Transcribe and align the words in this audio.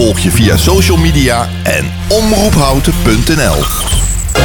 Volg 0.00 0.18
je 0.18 0.30
via 0.30 0.56
social 0.56 0.96
media 0.96 1.48
en 1.62 1.92
omroephouten.nl. 2.08 3.64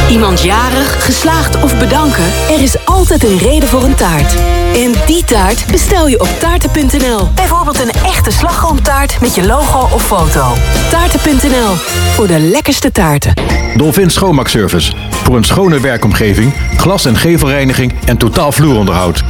Iemand 0.09 0.41
jarig, 0.41 1.05
geslaagd 1.05 1.63
of 1.63 1.79
bedanken? 1.79 2.23
Er 2.49 2.61
is 2.61 2.85
altijd 2.85 3.23
een 3.23 3.37
reden 3.37 3.69
voor 3.69 3.83
een 3.83 3.95
taart. 3.95 4.35
En 4.73 4.91
die 5.05 5.23
taart 5.23 5.65
bestel 5.71 6.07
je 6.07 6.19
op 6.19 6.27
taarten.nl. 6.39 7.29
Bijvoorbeeld 7.35 7.79
een 7.79 7.91
echte 7.91 8.31
slagroomtaart 8.31 9.21
met 9.21 9.35
je 9.35 9.45
logo 9.45 9.95
of 9.95 10.05
foto. 10.05 10.53
Taarten.nl, 10.89 11.75
voor 12.13 12.27
de 12.27 12.39
lekkerste 12.39 12.91
taarten. 12.91 13.33
Dolphin 13.75 14.09
Schoonmaakservice. 14.09 14.93
Voor 15.09 15.35
een 15.35 15.43
schone 15.43 15.79
werkomgeving, 15.79 16.53
glas- 16.77 17.05
en 17.05 17.17
gevelreiniging 17.17 17.93
en 18.05 18.17
totaal 18.17 18.51
vloeronderhoud. 18.51 19.23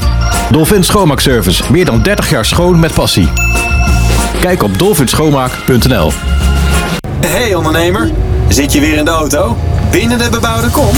Dolphin 0.52 0.84
Schoonmaakservice. 0.84 1.64
Meer 1.72 1.86
dan 1.86 2.02
30 2.02 2.30
jaar 2.30 2.46
schoon 2.46 2.80
met 2.80 2.94
passie. 2.94 3.30
Kijk 4.46 4.64
op 4.64 4.80
dolphinschoonmaak.nl 4.80 6.12
Hey 7.26 7.56
ondernemer, 7.56 8.12
zit 8.50 8.74
je 8.74 8.80
weer 8.80 8.98
in 8.98 9.06
de 9.06 9.12
auto? 9.12 9.58
Binnen 9.92 10.18
de 10.18 10.30
bebouwde 10.30 10.70
kom? 10.70 10.96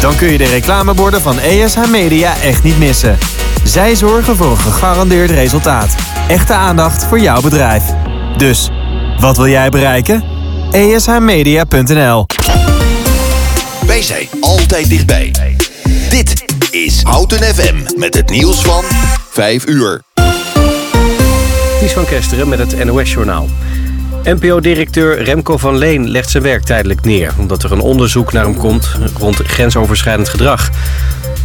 Dan 0.00 0.16
kun 0.16 0.28
je 0.28 0.38
de 0.38 0.46
reclameborden 0.46 1.20
van 1.20 1.38
ESH 1.38 1.86
Media 1.90 2.34
echt 2.42 2.62
niet 2.62 2.78
missen. 2.78 3.18
Zij 3.64 3.94
zorgen 3.94 4.36
voor 4.36 4.50
een 4.50 4.56
gegarandeerd 4.56 5.30
resultaat. 5.30 5.94
Echte 6.28 6.52
aandacht 6.52 7.04
voor 7.04 7.20
jouw 7.20 7.40
bedrijf. 7.40 7.84
Dus, 8.36 8.70
wat 9.20 9.36
wil 9.36 9.48
jij 9.48 9.68
bereiken? 9.68 10.24
ESHmedia.nl 10.70 12.26
Wij 13.86 14.02
zijn 14.02 14.28
altijd 14.40 14.88
dichtbij. 14.88 15.32
Dit 16.10 16.44
is 16.70 17.02
Houten 17.02 17.54
FM 17.54 17.76
met 17.96 18.14
het 18.14 18.30
nieuws 18.30 18.60
van 18.60 18.84
5 19.30 19.66
uur. 19.66 20.06
Ties 21.78 21.92
van 21.92 22.04
Kesteren 22.04 22.48
met 22.48 22.58
het 22.58 22.84
NOS-journaal. 22.84 23.48
NPO-directeur 24.24 25.22
Remco 25.22 25.56
van 25.56 25.76
Leen 25.76 26.08
legt 26.08 26.30
zijn 26.30 26.42
werk 26.42 26.62
tijdelijk 26.62 27.04
neer... 27.04 27.32
omdat 27.38 27.62
er 27.62 27.72
een 27.72 27.80
onderzoek 27.80 28.32
naar 28.32 28.44
hem 28.44 28.56
komt 28.56 28.96
rond 29.18 29.36
grensoverschrijdend 29.36 30.28
gedrag. 30.28 30.70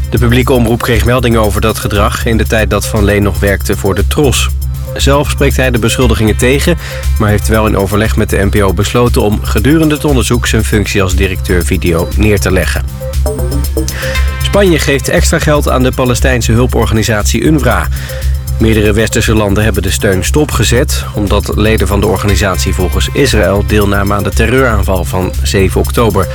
De 0.10 0.18
publieke 0.18 0.54
omroep 0.54 0.82
kreeg 0.82 1.06
meldingen 1.06 1.42
over 1.42 1.62
dat 1.62 1.78
gedrag... 1.78 2.26
in 2.26 2.38
de 2.38 2.48
tijd 2.48 2.70
dat 2.70 2.88
Van 2.88 3.04
Leen 3.04 3.24
nog 3.24 3.40
werkte 3.40 3.78
voor 3.78 3.96
de 3.96 4.08
TROS. 4.08 4.50
Zelf 4.96 5.30
spreekt 5.30 5.58
hij 5.58 5.72
de 5.72 5.80
beschuldigingen 5.80 6.38
tegen... 6.38 6.78
maar 7.20 7.30
heeft 7.30 7.48
wel 7.48 7.68
in 7.68 7.78
overleg 7.78 8.16
met 8.16 8.30
de 8.30 8.46
NPO 8.52 8.74
besloten... 8.74 9.22
om 9.22 9.44
gedurende 9.44 9.96
het 9.96 10.06
onderzoek 10.06 10.48
zijn 10.48 10.64
functie 10.64 11.02
als 11.04 11.16
directeur 11.16 11.66
video 11.66 12.08
neer 12.18 12.40
te 12.40 12.52
leggen. 12.52 12.86
Spanje 14.44 14.80
geeft 14.80 15.10
extra 15.10 15.40
geld 15.40 15.70
aan 15.70 15.84
de 15.84 15.92
Palestijnse 15.92 16.52
hulporganisatie 16.52 17.42
UNRWA. 17.42 17.88
Meerdere 18.60 18.94
westerse 18.94 19.34
landen 19.34 19.64
hebben 19.64 19.84
de 19.84 19.92
steun 19.92 20.24
stopgezet... 20.24 21.06
omdat 21.16 21.52
leden 21.56 21.88
van 21.88 22.00
de 22.00 22.08
organisatie 22.08 22.74
volgens 22.74 23.10
Israël 23.14 23.64
deelnamen 23.68 24.18
aan 24.18 24.24
de 24.24 24.30
terreuraanval 24.30 25.06
van 25.06 25.34
7 25.44 25.82
oktober. 25.82 26.28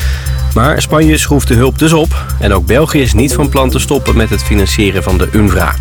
Maar 0.54 0.82
Spanje 0.82 1.18
schroeft 1.18 1.48
de 1.48 1.54
hulp 1.54 1.78
dus 1.78 1.92
op... 1.92 2.24
en 2.40 2.52
ook 2.52 2.66
België 2.66 3.00
is 3.00 3.12
niet 3.12 3.34
van 3.34 3.48
plan 3.48 3.70
te 3.70 3.78
stoppen 3.78 4.16
met 4.16 4.30
het 4.30 4.42
financieren 4.42 5.02
van 5.02 5.18
de 5.18 5.28
UNRWA. 5.32 5.74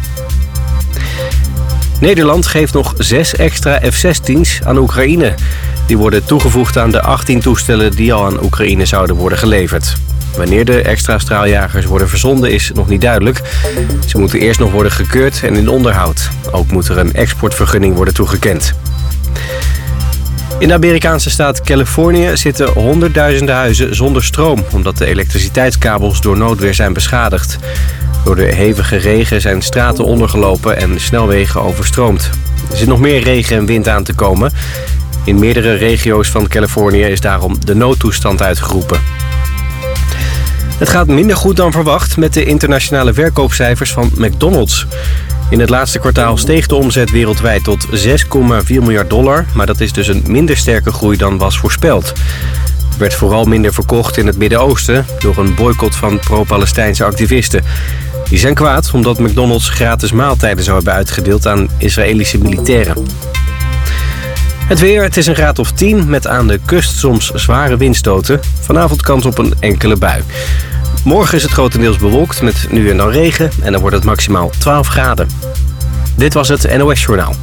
Nederland 1.99 2.47
geeft 2.47 2.73
nog 2.73 2.93
zes 2.97 3.35
extra 3.35 3.79
F-16's 3.91 4.59
aan 4.63 4.77
Oekraïne. 4.77 5.33
Die 5.87 5.97
worden 5.97 6.25
toegevoegd 6.25 6.77
aan 6.77 6.91
de 6.91 7.01
18 7.01 7.39
toestellen 7.39 7.91
die 7.91 8.13
al 8.13 8.25
aan 8.25 8.43
Oekraïne 8.43 8.85
zouden 8.85 9.15
worden 9.15 9.37
geleverd. 9.37 9.95
Wanneer 10.35 10.65
de 10.65 10.81
extra 10.81 11.19
straaljagers 11.19 11.85
worden 11.85 12.09
verzonden 12.09 12.51
is 12.51 12.71
nog 12.73 12.87
niet 12.87 13.01
duidelijk. 13.01 13.41
Ze 14.05 14.17
moeten 14.17 14.39
eerst 14.39 14.59
nog 14.59 14.71
worden 14.71 14.91
gekeurd 14.91 15.43
en 15.43 15.55
in 15.55 15.69
onderhoud. 15.69 16.29
Ook 16.51 16.71
moet 16.71 16.87
er 16.87 16.97
een 16.97 17.13
exportvergunning 17.13 17.95
worden 17.95 18.13
toegekend. 18.13 18.73
In 20.59 20.67
de 20.67 20.73
Amerikaanse 20.73 21.29
staat 21.29 21.61
Californië 21.61 22.29
zitten 22.33 22.67
honderdduizenden 22.69 23.55
huizen 23.55 23.95
zonder 23.95 24.23
stroom... 24.23 24.63
omdat 24.71 24.97
de 24.97 25.05
elektriciteitskabels 25.05 26.21
door 26.21 26.37
noodweer 26.37 26.73
zijn 26.73 26.93
beschadigd. 26.93 27.57
Door 28.23 28.35
de 28.35 28.53
hevige 28.53 28.95
regen 28.95 29.41
zijn 29.41 29.61
straten 29.61 30.03
ondergelopen 30.03 30.77
en 30.77 30.99
snelwegen 30.99 31.61
overstroomd. 31.61 32.29
Er 32.71 32.77
zit 32.77 32.87
nog 32.87 32.99
meer 32.99 33.23
regen 33.23 33.57
en 33.57 33.65
wind 33.65 33.87
aan 33.87 34.03
te 34.03 34.13
komen. 34.13 34.51
In 35.23 35.39
meerdere 35.39 35.73
regio's 35.73 36.29
van 36.29 36.47
Californië 36.47 37.03
is 37.03 37.21
daarom 37.21 37.65
de 37.65 37.75
noodtoestand 37.75 38.41
uitgeroepen. 38.41 38.99
Het 40.77 40.89
gaat 40.89 41.07
minder 41.07 41.35
goed 41.35 41.55
dan 41.55 41.71
verwacht 41.71 42.17
met 42.17 42.33
de 42.33 42.45
internationale 42.45 43.13
verkoopcijfers 43.13 43.91
van 43.91 44.11
McDonald's. 44.15 44.85
In 45.49 45.59
het 45.59 45.69
laatste 45.69 45.99
kwartaal 45.99 46.37
steeg 46.37 46.67
de 46.67 46.75
omzet 46.75 47.11
wereldwijd 47.11 47.63
tot 47.63 47.87
6,4 47.87 47.93
miljard 48.67 49.09
dollar... 49.09 49.45
maar 49.53 49.65
dat 49.65 49.79
is 49.79 49.91
dus 49.91 50.07
een 50.07 50.23
minder 50.27 50.57
sterke 50.57 50.91
groei 50.91 51.17
dan 51.17 51.37
was 51.37 51.57
voorspeld. 51.57 52.07
Er 52.91 52.97
werd 52.97 53.13
vooral 53.13 53.45
minder 53.45 53.73
verkocht 53.73 54.17
in 54.17 54.27
het 54.27 54.37
Midden-Oosten... 54.37 55.05
door 55.19 55.37
een 55.37 55.55
boycott 55.55 55.95
van 55.95 56.19
pro-Palestijnse 56.19 57.03
activisten. 57.03 57.63
Die 58.29 58.39
zijn 58.39 58.53
kwaad 58.53 58.91
omdat 58.93 59.19
McDonald's 59.19 59.69
gratis 59.69 60.11
maaltijden 60.11 60.63
zou 60.63 60.75
hebben 60.75 60.93
uitgedeeld 60.93 61.47
aan 61.47 61.69
Israëlische 61.77 62.37
militairen. 62.37 63.05
Het 64.67 64.79
weer, 64.79 65.03
het 65.03 65.17
is 65.17 65.27
een 65.27 65.35
graad 65.35 65.59
of 65.59 65.71
10 65.71 66.09
met 66.09 66.27
aan 66.27 66.47
de 66.47 66.59
kust 66.65 66.97
soms 66.97 67.31
zware 67.33 67.77
windstoten. 67.77 68.39
Vanavond 68.59 69.01
kans 69.01 69.25
op 69.25 69.37
een 69.37 69.53
enkele 69.59 69.95
bui. 69.95 70.23
Morgen 71.03 71.35
is 71.35 71.43
het 71.43 71.51
grotendeels 71.51 71.97
bewolkt 71.97 72.41
met 72.41 72.67
nu 72.71 72.89
en 72.89 72.97
dan 72.97 73.09
regen 73.09 73.51
en 73.61 73.71
dan 73.71 73.81
wordt 73.81 73.95
het 73.95 74.05
maximaal 74.05 74.51
12 74.57 74.87
graden. 74.87 75.29
Dit 76.15 76.33
was 76.33 76.47
het 76.47 76.77
NOS 76.77 77.03
Journaal. 77.03 77.35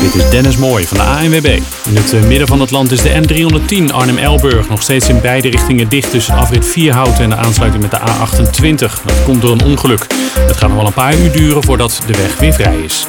Dit 0.00 0.14
is 0.14 0.30
Dennis 0.30 0.56
Mooij 0.56 0.86
van 0.86 0.96
de 0.96 1.02
ANWB. 1.02 1.58
In 1.84 1.96
het 1.96 2.12
eh, 2.12 2.22
midden 2.22 2.46
van 2.46 2.60
het 2.60 2.70
land 2.70 2.92
is 2.92 3.02
de 3.02 3.22
N310 3.22 3.94
Arnhem-Elburg 3.94 4.68
nog 4.68 4.82
steeds 4.82 5.08
in 5.08 5.20
beide 5.20 5.50
richtingen 5.50 5.88
dicht 5.88 6.10
tussen 6.10 6.34
afrit 6.34 6.66
Vierhouten 6.66 7.24
en 7.24 7.30
de 7.30 7.36
aansluiting 7.36 7.82
met 7.82 7.90
de 7.90 8.00
A28. 8.00 8.78
Dat 8.78 9.22
komt 9.24 9.42
door 9.42 9.52
een 9.52 9.64
ongeluk. 9.64 10.06
Het 10.38 10.56
gaat 10.56 10.68
nog 10.68 10.78
wel 10.78 10.86
een 10.86 10.92
paar 10.92 11.18
uur 11.18 11.32
duren 11.32 11.64
voordat 11.64 12.00
de 12.06 12.12
weg 12.12 12.38
weer 12.38 12.52
vrij 12.52 12.76
is. 12.76 13.06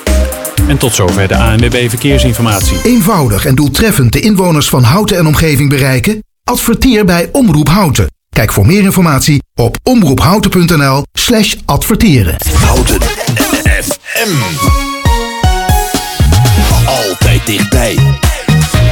En 0.68 0.78
tot 0.78 0.96
zover 0.96 1.28
de 1.28 1.36
ANWB 1.36 1.90
Verkeersinformatie. 1.90 2.78
Eenvoudig 2.84 3.46
en 3.46 3.56
doeltreffend 3.56 4.14
de 4.14 4.20
inwoners 4.20 4.70
van 4.70 4.84
Houten 4.84 5.18
en 5.18 5.28
omgeving 5.28 5.70
bereiken? 5.70 6.24
Adverteer 6.44 7.06
bij 7.06 7.30
Omroep 7.32 7.68
Houten. 7.68 8.08
Kijk 8.30 8.52
voor 8.52 8.66
meer 8.66 8.84
informatie 8.84 9.44
op 9.56 9.78
omroephouten.nl 9.84 11.04
slash 11.14 11.56
adverteren. 11.66 12.36
Houten 12.66 13.02
FM. 13.84 14.34
Altijd 16.86 17.46
dichtbij. 17.46 17.98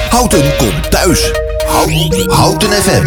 Houten 0.09 0.55
komt 0.57 0.91
thuis. 0.91 1.31
Houten, 1.67 2.31
Houten 2.31 2.69
FM. 2.71 3.05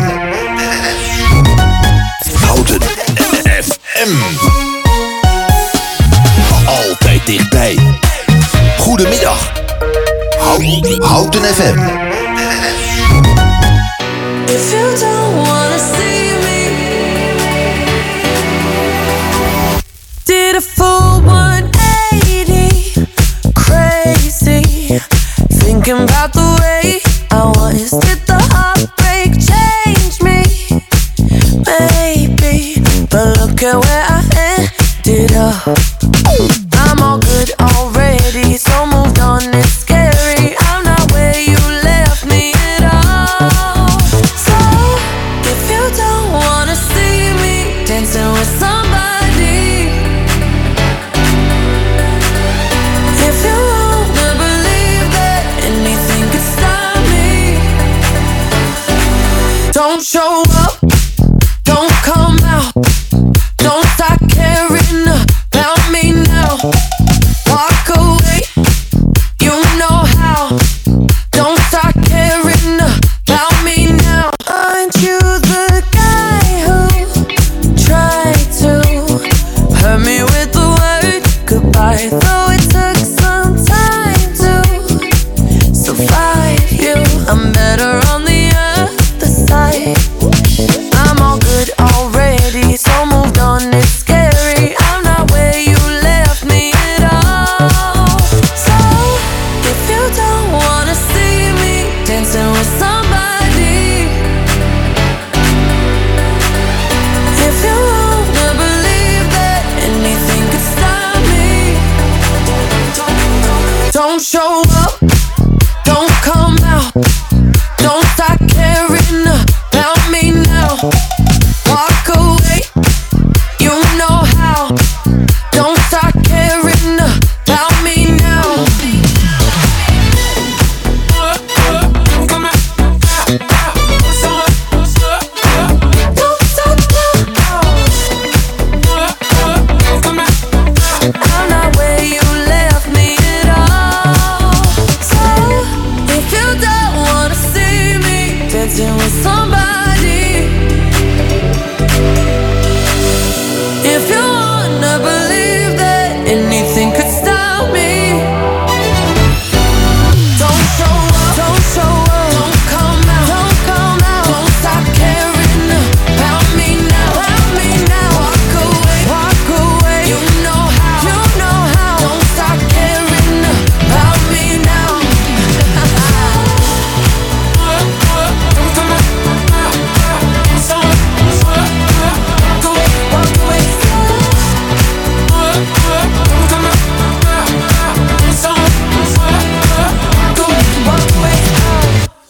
Houten 2.46 2.80
FM. 3.62 4.14
Altijd 6.66 7.26
dichtbij. 7.26 7.78
Goedemiddag. 8.86 9.52
Houten, 11.00 11.44
FM. 11.44 11.78
Did 20.24 20.54
a 20.54 20.60
full 20.60 21.20
180, 21.24 23.06
crazy, 23.54 25.00
thinking 25.48 26.02
about 26.02 26.32
the 26.32 26.56
way 26.60 27.00
I 27.32 27.42
was. 27.56 27.90
Did 27.90 28.24
the 28.26 28.38
heartbreak 28.54 29.34
change 29.34 30.22
me? 30.22 30.44
Maybe, 31.66 32.80
but 33.10 33.36
look 33.38 33.62
at 33.62 33.74
where 33.84 34.04
I 34.08 34.22
ended 35.04 35.32
up. 35.32 35.95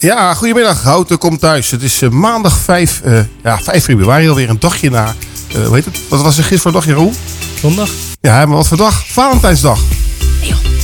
Ja, 0.07 0.35
goedemiddag. 0.35 0.83
Houten 0.83 1.19
komt 1.19 1.41
thuis. 1.41 1.71
Het 1.71 1.83
is 1.83 2.03
eh, 2.03 2.09
maandag 2.09 2.59
5, 2.59 3.01
eh, 3.05 3.19
ja, 3.43 3.59
5 3.63 3.85
februari, 3.85 4.29
alweer 4.29 4.49
een 4.49 4.59
dagje 4.61 4.91
na. 4.91 5.15
eh 5.55 5.65
hoe 5.67 5.75
heet 5.75 5.85
het? 5.85 6.01
Wat 6.09 6.23
was 6.23 6.37
er 6.37 6.45
gisteren 6.45 6.61
voor 6.63 6.73
dag, 6.73 6.85
Jeroen? 6.87 7.15
Zondag? 7.61 7.89
Ja, 8.21 8.47
maar 8.47 8.57
wat 8.57 8.69
voor 8.69 8.77
dag? 8.77 9.07
Valentijnsdag. 9.07 9.79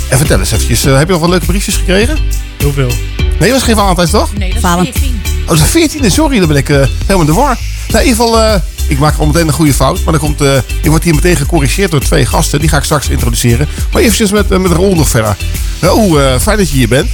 En 0.08 0.18
vertel 0.18 0.38
eens 0.38 0.52
eventjes, 0.52 0.84
eh, 0.84 0.96
heb 0.96 1.06
je 1.06 1.12
nog 1.12 1.20
wat 1.20 1.30
leuke 1.30 1.46
briefjes 1.46 1.76
gekregen? 1.76 2.18
Heel 2.58 2.72
veel. 2.72 2.90
Nee, 3.38 3.52
was 3.52 3.62
geen 3.62 3.76
Valentijnsdag? 3.76 4.32
Nee, 4.32 4.48
dat 4.48 4.56
is 4.56 4.62
Valen. 4.62 4.84
14. 4.84 5.20
Oh, 5.42 5.48
dat 5.48 5.58
is 5.58 5.70
14 5.70 6.10
sorry, 6.10 6.38
dan 6.38 6.48
ben 6.48 6.56
ik 6.56 6.68
eh, 6.68 6.76
helemaal 6.76 7.20
in 7.20 7.26
de 7.26 7.32
war. 7.32 7.58
Nou, 7.88 8.04
in 8.04 8.10
ieder 8.10 8.24
geval, 8.24 8.40
eh, 8.40 8.60
ik 8.88 8.98
maak 8.98 9.18
al 9.18 9.26
meteen 9.26 9.46
een 9.46 9.52
goede 9.52 9.74
fout. 9.74 10.04
Maar 10.04 10.12
dan 10.12 10.22
komt, 10.22 10.40
eh 10.40 10.56
ik 10.82 10.90
word 10.90 11.04
hier 11.04 11.14
meteen 11.14 11.36
gecorrigeerd 11.36 11.90
door 11.90 12.00
twee 12.00 12.26
gasten. 12.26 12.60
Die 12.60 12.68
ga 12.68 12.76
ik 12.76 12.84
straks 12.84 13.08
introduceren. 13.08 13.68
Maar 13.92 14.02
eventjes 14.02 14.30
met, 14.30 14.50
eh, 14.50 14.58
met 14.58 14.72
Raoul 14.72 14.94
nog 14.94 15.08
verder. 15.08 15.36
Eh, 15.80 16.38
fijn 16.40 16.56
dat 16.58 16.70
je 16.70 16.76
hier 16.76 16.88
bent. 16.88 17.10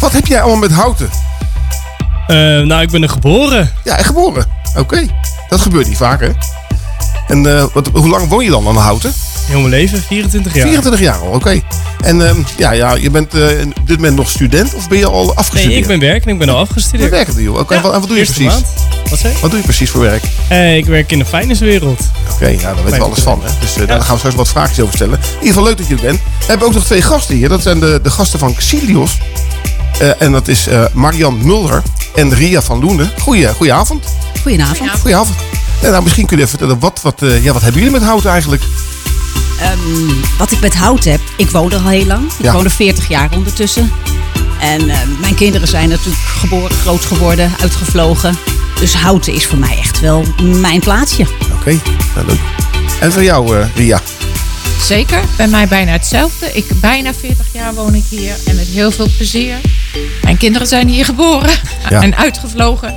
Wat 0.00 0.12
heb 0.12 0.26
jij 0.26 0.40
allemaal 0.40 0.60
met 0.60 0.72
houten? 0.72 1.08
Eh, 2.26 2.36
nou, 2.36 2.82
ik 2.82 2.90
ben 2.90 3.02
er 3.02 3.08
geboren. 3.08 3.72
Ja, 3.84 3.96
en 3.98 4.04
geboren. 4.04 4.44
Oké. 4.76 5.06
Dat 5.48 5.60
gebeurt 5.60 5.88
niet 5.88 5.96
vaak, 5.96 6.20
hè? 6.20 6.28
En 7.28 7.56
eh, 7.56 7.64
wat, 7.72 7.88
hoe 7.92 8.08
lang 8.08 8.28
woon 8.28 8.44
je 8.44 8.50
dan 8.50 8.68
aan 8.68 8.76
houten? 8.76 9.12
Heel 9.46 9.58
mijn 9.58 9.70
leven, 9.70 10.02
24 10.02 10.54
jaar. 10.54 10.62
24 10.66 11.00
jaar 11.00 11.18
al, 11.18 11.28
oké. 11.28 11.60
En 12.04 12.26
ehm, 12.28 12.36
ja, 12.56 12.70
ja, 12.72 12.94
je 12.94 13.10
bent 13.10 13.34
eh, 13.34 13.42
op 13.80 13.86
dit 13.86 13.96
moment 13.96 14.16
nog 14.16 14.30
student 14.30 14.74
of 14.74 14.88
ben 14.88 14.98
je 14.98 15.06
al 15.06 15.34
afgestudeerd? 15.36 15.68
Nee, 15.68 15.78
ik 15.78 15.86
ben 15.86 16.00
werk 16.00 16.24
en 16.24 16.30
ik 16.32 16.38
ben 16.38 16.48
al 16.48 16.54
Je 16.54 16.60
afgestudeerd. 16.60 17.10
werkt 17.10 17.36
nu. 17.36 17.48
Oké, 17.48 17.74
Ja, 17.74 17.76
en 17.76 17.82
wat, 17.82 17.94
en 17.94 18.00
wat 18.00 18.08
doe 18.08 18.18
je 18.18 18.24
precies? 18.24 18.46
maand. 18.46 18.66
Wat 19.10 19.18
zei 19.18 19.32
je? 19.32 19.40
Wat 19.40 19.50
doe 19.50 19.58
je 19.58 19.64
precies 19.64 19.90
voor 19.90 20.00
werk? 20.00 20.22
Ik 20.76 20.86
werk 20.86 21.12
in 21.12 21.18
de 21.18 21.24
finance-wereld. 21.24 22.00
Oké, 22.32 22.46
ja, 22.46 22.60
daar 22.60 22.74
weten 22.84 22.98
we 22.98 23.04
alles 23.04 23.18
van. 23.18 23.40
Hè? 23.44 23.50
Dus 23.60 23.86
daar 23.86 24.00
gaan 24.00 24.12
we 24.12 24.18
straks 24.18 24.34
wat 24.36 24.48
vraagjes 24.48 24.80
over 24.80 24.94
stellen. 24.94 25.18
In 25.18 25.28
ieder 25.32 25.46
geval 25.48 25.64
leuk 25.64 25.76
dat 25.78 25.86
je 25.86 25.94
er 25.94 26.00
bent. 26.00 26.18
We 26.38 26.44
hebben 26.46 26.66
ook 26.66 26.74
nog 26.74 26.84
twee 26.84 27.02
gasten 27.02 27.34
hier. 27.34 27.48
Dat 27.48 27.62
zijn 27.62 27.80
de, 27.80 28.00
de 28.02 28.10
gasten 28.10 28.38
van 28.38 28.54
Xilios. 28.54 29.18
Eh, 30.00 30.22
en 30.22 30.32
dat 30.32 30.48
is 30.48 30.66
eh, 30.66 30.84
Marian 30.92 31.38
Mulder 31.46 31.82
en 32.14 32.34
Ria 32.34 32.62
van 32.62 32.80
Loenen. 32.80 33.10
Goeie, 33.20 33.48
goedenavond. 33.54 34.04
Goedenavond. 34.42 34.90
Goedenavond. 34.90 35.36
En 35.82 35.90
nou, 35.90 36.02
misschien 36.02 36.26
kun 36.26 36.36
je 36.36 36.42
even 36.42 36.58
vertellen, 36.58 36.80
wat, 36.80 37.00
wat, 37.02 37.22
eh, 37.22 37.44
ja, 37.44 37.52
wat 37.52 37.62
hebben 37.62 37.80
jullie 37.82 37.98
met 37.98 38.06
hout 38.08 38.24
eigenlijk? 38.24 38.62
Ehm, 39.60 39.78
wat 40.38 40.52
ik 40.52 40.60
met 40.60 40.74
hout 40.74 41.04
heb, 41.04 41.20
ik 41.36 41.50
woon 41.50 41.72
er 41.72 41.78
al 41.80 41.88
heel 41.88 42.06
lang. 42.06 42.24
Ik 42.38 42.44
Ja. 42.44 42.52
woon 42.52 42.64
er 42.64 42.70
40 42.70 43.08
jaar 43.08 43.28
ondertussen. 43.34 43.92
En 44.60 44.88
eh, 44.88 44.96
mijn 45.20 45.34
kinderen 45.34 45.68
zijn 45.68 45.88
natuurlijk 45.88 46.18
geboren, 46.24 46.76
groot 46.76 47.04
geworden, 47.04 47.52
uitgevlogen. 47.60 48.36
Dus 48.80 48.94
houten 48.94 49.32
is 49.32 49.46
voor 49.46 49.58
mij 49.58 49.78
echt 49.78 50.00
wel 50.00 50.24
mijn 50.42 50.80
plaatsje. 50.80 51.26
Oké, 51.60 51.78
nou, 52.14 52.26
leuk. 52.26 52.38
En 53.00 53.12
voor 53.12 53.22
jou, 53.22 53.58
eh, 53.58 53.66
Ria? 53.74 54.00
Zeker, 54.80 55.20
bij 55.36 55.48
mij 55.48 55.68
bijna 55.68 55.92
hetzelfde. 55.92 56.52
Ik, 56.52 56.64
bijna 56.80 57.14
40 57.14 57.46
jaar 57.52 57.74
woon 57.74 57.94
ik 57.94 58.04
hier 58.08 58.34
en 58.46 58.56
met 58.56 58.66
heel 58.66 58.90
veel 58.90 59.08
plezier. 59.16 59.54
Mijn 60.22 60.36
kinderen 60.36 60.66
zijn 60.66 60.88
hier 60.88 61.04
geboren 61.04 61.50
Ja. 61.90 62.02
en 62.02 62.16
uitgevlogen. 62.16 62.94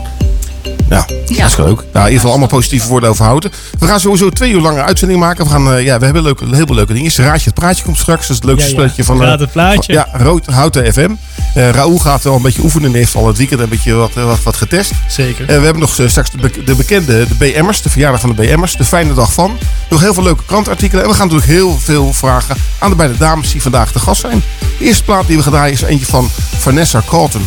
Ja, 0.89 1.05
dat 1.27 1.29
is 1.50 1.57
leuk. 1.57 1.57
Nou, 1.57 1.75
in 1.93 1.93
ieder 1.93 2.12
geval 2.13 2.29
allemaal 2.29 2.48
positieve 2.48 2.88
woorden 2.88 3.09
over 3.09 3.25
houten. 3.25 3.51
We 3.79 3.86
gaan 3.88 4.00
sowieso 4.00 4.29
twee 4.29 4.51
uur 4.51 4.62
lange 4.62 4.81
uitzending 4.83 5.19
maken. 5.19 5.43
We, 5.45 5.50
gaan, 5.51 5.74
eh, 5.74 5.83
ja, 5.86 5.98
we 6.00 6.05
hebben 6.05 6.24
leuke, 6.24 6.45
heel 6.55 6.65
veel 6.65 6.75
leuke 6.75 6.91
dingen. 6.93 7.05
Eerst 7.05 7.17
Raadje 7.17 7.45
het 7.45 7.53
Praatje 7.53 7.83
komt 7.83 7.98
straks. 7.98 8.21
Dat 8.21 8.29
is 8.29 8.36
het 8.36 8.45
leukste 8.45 8.63
Ja, 8.63 8.71
ja. 8.71 8.77
spelletje 8.77 9.03
van... 9.03 9.21
eh, 9.21 9.27
Raad 9.27 9.39
het 9.39 9.51
Plaatje. 9.51 9.93
van- 9.93 10.05
Ja, 10.19 10.24
Rood, 10.24 10.45
Houten 10.45 10.93
FM. 10.93 11.09
Eh 11.53 11.69
Raoul 11.69 11.98
gaat 12.00 12.24
wel 12.24 12.36
een 12.36 12.41
beetje 12.41 12.62
oefenen. 12.63 12.89
en 12.89 12.95
heeft 12.95 13.15
al 13.15 13.27
het 13.27 13.38
weekend 13.38 13.59
een 13.59 13.69
beetje 13.69 13.93
wat, 13.93 14.12
eh, 14.15 14.25
wat, 14.25 14.43
wat 14.43 14.55
getest. 14.55 14.91
Zeker. 15.07 15.50
En 15.50 15.57
we 15.59 15.63
hebben 15.63 15.79
nog 15.81 16.00
eh, 16.00 16.07
straks 16.07 16.31
de, 16.31 16.38
be- 16.38 16.63
de 16.63 16.75
bekende 16.75 17.27
de 17.27 17.36
BM'ers. 17.36 17.81
De 17.81 17.89
verjaardag 17.89 18.19
van 18.21 18.29
de 18.36 18.41
BM'ers. 18.41 18.75
De 18.77 18.86
fijne 18.86 19.13
dag 19.13 19.33
van. 19.33 19.57
Nog 19.89 20.01
heel 20.01 20.13
veel 20.13 20.24
leuke 20.24 20.43
krantartikelen. 20.46 21.03
En 21.03 21.10
we 21.10 21.15
gaan 21.15 21.27
natuurlijk 21.27 21.51
heel 21.51 21.77
veel 21.79 22.13
vragen 22.13 22.55
aan 22.79 22.89
de 22.89 22.96
beide 22.96 23.17
dames 23.17 23.51
die 23.51 23.62
vandaag 23.62 23.91
te 23.91 24.00
gast 24.00 24.22
zijn. 24.22 24.43
De 24.77 24.86
eerste 24.86 25.03
plaat 25.03 25.27
die 25.27 25.38
we 25.38 25.43
gaan 25.43 25.51
draaien 25.51 25.74
is 25.74 25.81
eentje 25.81 26.05
van 26.05 26.29
Vanessa 26.58 27.03
Carlton. 27.10 27.41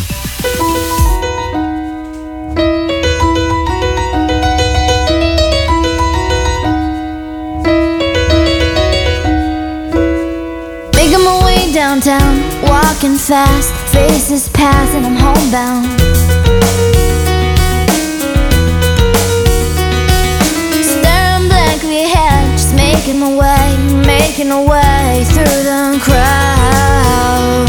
Making 10.91 11.23
my 11.23 11.41
way 11.41 11.71
downtown, 11.73 12.41
walking 12.61 13.19
fast, 13.19 13.71
faces 13.85 14.47
pass, 14.51 14.93
and 14.95 15.05
I'm 15.05 15.17
homebound. 15.17 16.02
Making 23.05 23.19
my 23.19 23.35
way, 23.35 23.77
making 24.07 24.47
my 24.47 24.63
way 24.63 25.25
through 25.25 25.43
the 25.43 25.99
crowd. 26.01 27.67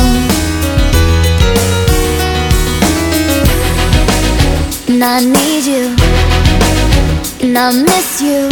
And 4.87 5.03
I 5.03 5.19
need 5.25 5.65
you, 5.67 5.97
and 7.43 7.59
I 7.59 7.73
miss 7.73 8.23
you, 8.23 8.49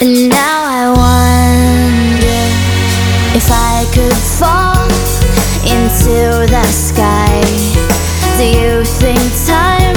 and 0.00 0.28
now 0.28 0.62
I 0.64 0.94
wonder 0.94 2.42
if 3.34 3.50
I 3.50 3.84
could 3.92 4.16
fall 4.38 4.86
into 5.66 6.46
the 6.46 6.66
sky. 6.66 7.42
Do 8.38 8.44
you 8.46 8.84
think 8.84 9.18
time 9.44 9.96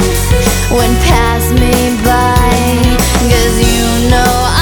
would 0.72 0.96
pass 1.06 1.52
me 1.52 1.94
by? 2.02 2.98
Cause 3.30 3.60
you 3.60 4.10
know 4.10 4.26
I'd 4.26 4.59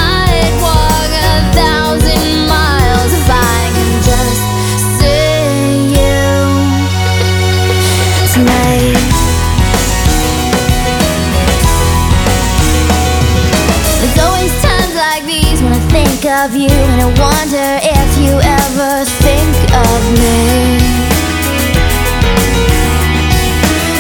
of 16.45 16.54
you 16.54 16.71
And 16.71 17.00
I 17.02 17.09
wonder 17.18 17.68
if 17.83 18.11
you 18.23 18.33
ever 18.38 19.04
think 19.25 19.57
of 19.75 20.00
me. 20.23 20.78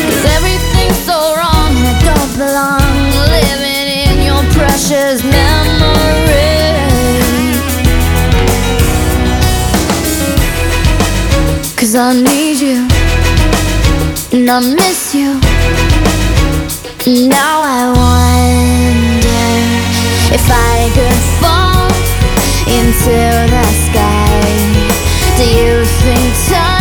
Cause 0.06 0.24
everything's 0.36 1.00
so 1.02 1.18
wrong 1.34 1.70
and 1.78 1.86
I 1.92 1.96
don't 2.08 2.32
belong. 2.38 2.90
Living 3.34 3.88
in 4.06 4.16
your 4.28 4.42
precious 4.54 5.24
memory. 5.24 6.78
Cause 11.76 11.94
I 11.96 12.12
need 12.12 12.60
you 12.60 12.86
And 14.32 14.48
I 14.48 14.60
miss 14.60 15.12
you. 15.12 15.40
And 17.06 17.28
now 17.30 17.62
I 17.64 17.82
wonder 18.02 19.42
If 20.36 20.46
I 20.50 20.90
could 20.94 21.07
into 22.88 23.10
the 23.10 23.62
sky. 23.84 24.40
Do 25.36 25.44
you 25.44 25.84
think 25.84 26.34
time 26.48 26.77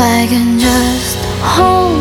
Can 0.00 0.58
just 0.58 1.16
hold. 1.40 2.00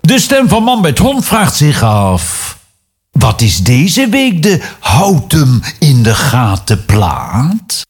De 0.00 0.18
stem 0.18 0.48
van 0.48 0.62
man 0.62 0.80
met 0.80 0.98
hond 0.98 1.24
vraagt 1.24 1.56
zich 1.56 1.82
af. 1.82 2.56
Wat 3.10 3.40
is 3.40 3.58
deze 3.58 4.08
week 4.08 4.42
de 4.42 4.62
houten 4.80 5.62
in 5.78 6.02
de 6.02 6.14
gaten 6.14 6.84
plaat? 6.84 7.84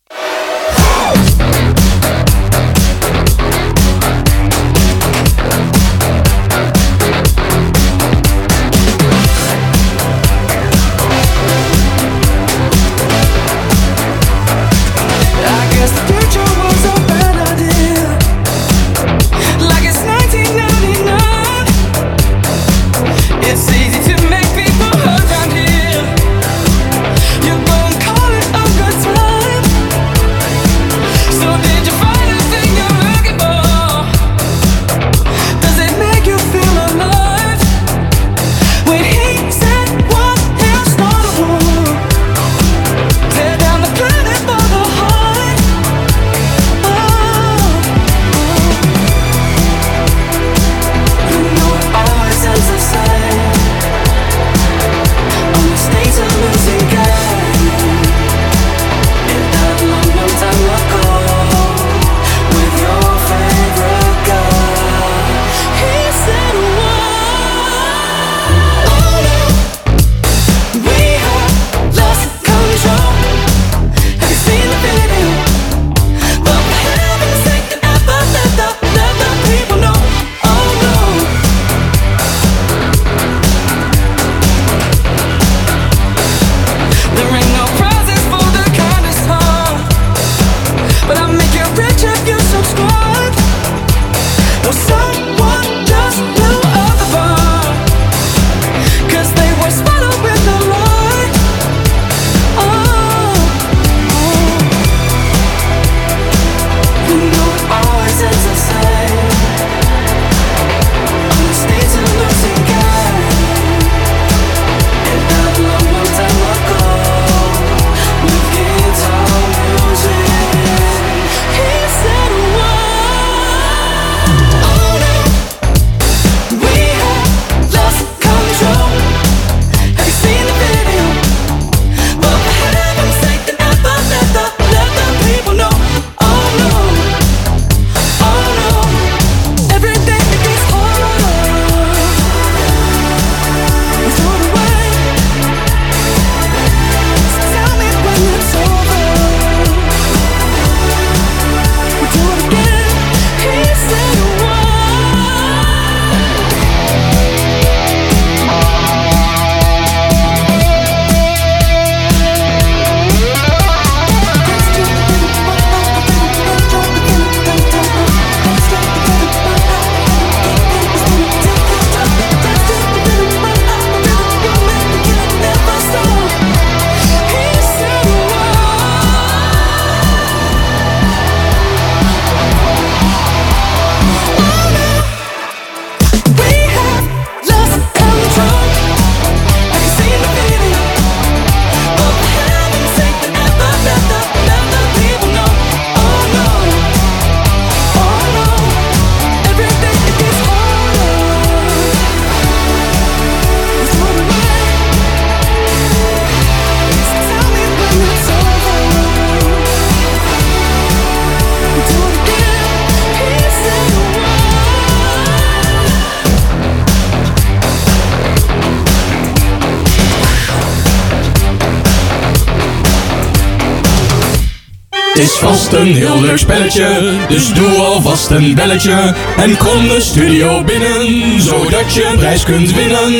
Vast 225.56 225.72
een 225.72 225.94
heel 225.94 226.20
leuk 226.20 226.38
spelletje, 226.38 227.12
dus 227.28 227.52
doe 227.52 227.78
alvast 227.78 228.30
een 228.30 228.54
belletje. 228.54 229.14
En 229.36 229.56
kom 229.56 229.88
de 229.88 230.00
studio 230.00 230.64
binnen, 230.64 231.40
zodat 231.40 231.94
je 231.94 232.04
een 232.04 232.16
prijs 232.16 232.44
kunt 232.44 232.74
winnen. 232.74 233.12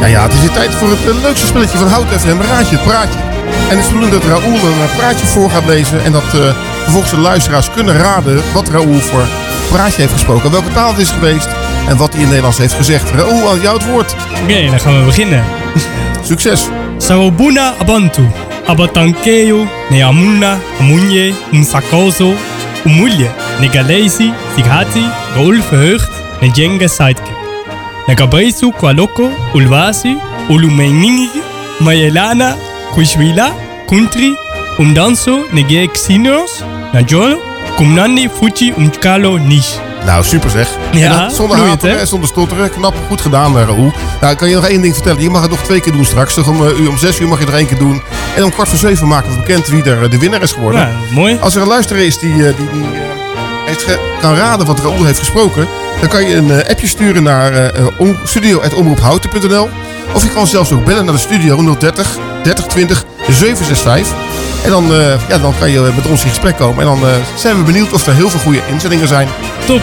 Ja, 0.00 0.06
ja, 0.06 0.22
het 0.22 0.32
is 0.32 0.40
weer 0.40 0.50
tijd 0.50 0.70
voor 0.70 0.90
het 0.90 1.08
eh, 1.08 1.22
leukste 1.22 1.46
spelletje 1.46 1.78
van 1.78 1.86
Hout 1.86 2.06
FM, 2.08 2.40
Raadje 2.40 2.76
het 2.76 2.84
Praatje. 2.84 3.18
En 3.68 3.76
het 3.76 3.78
is 3.78 3.86
de 3.86 3.94
bedoeling 3.94 4.22
dat 4.22 4.30
Raoul 4.30 4.54
een 4.54 4.88
eh, 4.88 4.96
praatje 4.96 5.26
voor 5.26 5.50
gaat 5.50 5.66
lezen. 5.66 6.04
En 6.04 6.12
dat 6.12 6.34
eh, 6.34 6.54
vervolgens 6.82 7.12
de 7.12 7.18
luisteraars 7.18 7.70
kunnen 7.70 7.96
raden 7.96 8.42
wat 8.52 8.68
Raoul 8.68 9.00
voor 9.00 9.26
praatje 9.70 10.00
heeft 10.00 10.12
gesproken. 10.12 10.50
Welke 10.50 10.72
taal 10.72 10.90
het 10.90 11.00
is 11.00 11.10
geweest 11.10 11.48
en 11.88 11.96
wat 11.96 12.12
hij 12.12 12.22
in 12.22 12.28
Nederlands 12.28 12.58
heeft 12.58 12.74
gezegd. 12.74 13.10
Raoul, 13.10 13.50
aan 13.50 13.60
jou 13.60 13.76
het 13.76 13.86
woord. 13.86 14.14
Oké, 14.42 14.66
dan 14.70 14.80
gaan 14.80 14.98
we 14.98 15.04
beginnen. 15.04 15.44
Succes. 16.22 16.68
Sawabuna 16.98 17.74
abantu. 17.78 18.22
aber 18.66 18.84
Abatankeyo 18.84 19.66
ne 19.90 20.02
Amuna, 20.02 20.58
Amunye, 20.80 21.34
Msakoso, 21.52 22.34
Umulye, 22.86 23.30
ne 23.60 23.68
Galesi, 23.68 24.32
Sigati, 24.56 25.02
Gaul 25.34 25.60
Verheucht, 25.60 26.10
ne, 26.40 26.48
ne 26.48 26.52
Jenga 26.54 26.88
Sidekick. 26.88 27.32
Ne 28.08 28.14
Gabaisu, 28.14 28.72
Kualoko, 28.72 29.30
Ulwasi, 29.54 30.16
Ulumeiningi, 30.48 31.28
Mayelana, 31.80 32.56
Kushwila, 32.94 33.52
Kuntri, 33.86 34.34
Umdanso, 34.78 35.44
ne 35.52 35.62
Gexinos, 35.62 36.64
Najolo, 36.92 37.38
Kumnani 37.76 38.28
Fuchi, 38.28 38.72
Umchkalo, 38.72 39.38
Nish. 39.38 39.91
Nou, 40.04 40.24
super 40.24 40.50
zeg. 40.50 40.68
Ja, 40.92 41.22
dat 41.22 41.34
zonder 41.34 41.80
hè? 41.80 41.96
en 41.96 42.06
zonder 42.06 42.28
stotteren. 42.28 42.70
Knap, 42.70 42.94
goed 43.08 43.20
gedaan, 43.20 43.58
eh, 43.58 43.64
Raoul. 43.64 43.92
Nou, 44.20 44.32
ik 44.32 44.38
kan 44.38 44.48
je 44.48 44.54
nog 44.54 44.66
één 44.66 44.80
ding 44.80 44.94
vertellen. 44.94 45.22
Je 45.22 45.30
mag 45.30 45.42
het 45.42 45.50
nog 45.50 45.62
twee 45.62 45.80
keer 45.80 45.92
doen 45.92 46.04
straks. 46.04 46.34
Dus 46.34 46.46
om, 46.46 46.66
eh, 46.66 46.78
u, 46.78 46.86
om 46.86 46.98
zes 46.98 47.20
uur 47.20 47.28
mag 47.28 47.40
je 47.40 47.46
er 47.46 47.54
één 47.54 47.66
keer 47.66 47.78
doen. 47.78 48.02
En 48.36 48.44
om 48.44 48.52
kwart 48.52 48.68
voor 48.68 48.78
zeven 48.78 49.06
maken 49.06 49.30
we 49.30 49.36
bekend 49.36 49.66
wie 49.66 49.82
er 49.82 50.02
eh, 50.02 50.10
de 50.10 50.18
winnaar 50.18 50.42
is 50.42 50.52
geworden. 50.52 50.80
Ja, 50.80 50.90
mooi. 51.10 51.38
Als 51.40 51.54
er 51.54 51.62
een 51.62 51.68
luisteraar 51.68 52.02
is 52.02 52.18
die, 52.18 52.34
die, 52.34 52.70
die 52.72 52.84
heeft 53.64 53.98
kan 54.20 54.34
raden 54.34 54.66
wat 54.66 54.80
Raoul 54.80 55.04
heeft 55.04 55.18
gesproken... 55.18 55.66
dan 56.00 56.08
kan 56.08 56.28
je 56.28 56.34
een 56.34 56.68
appje 56.68 56.86
sturen 56.86 57.22
naar 57.22 57.72
om, 57.96 58.16
studio.omroephouten.nl. 58.24 59.68
Of 60.14 60.22
je 60.22 60.32
kan 60.32 60.46
zelfs 60.46 60.72
ook 60.72 60.84
bellen 60.84 61.04
naar 61.04 61.14
de 61.14 61.20
studio 61.20 61.76
030 61.78 62.18
30 62.42 62.66
20 62.66 63.04
765. 63.28 64.21
En 64.64 64.70
dan, 64.70 64.92
eh, 64.94 65.28
ja, 65.28 65.38
dan 65.38 65.54
kan 65.58 65.70
je 65.70 65.92
met 65.96 66.06
ons 66.06 66.22
in 66.22 66.28
gesprek 66.28 66.56
komen. 66.56 66.78
En 66.80 66.84
dan 67.00 67.08
eh, 67.08 67.16
zijn 67.36 67.56
we 67.56 67.62
benieuwd 67.62 67.92
of 67.92 68.06
er 68.06 68.14
heel 68.14 68.30
veel 68.30 68.40
goede 68.40 68.62
inzendingen 68.68 69.08
zijn. 69.08 69.28
Top. 69.66 69.80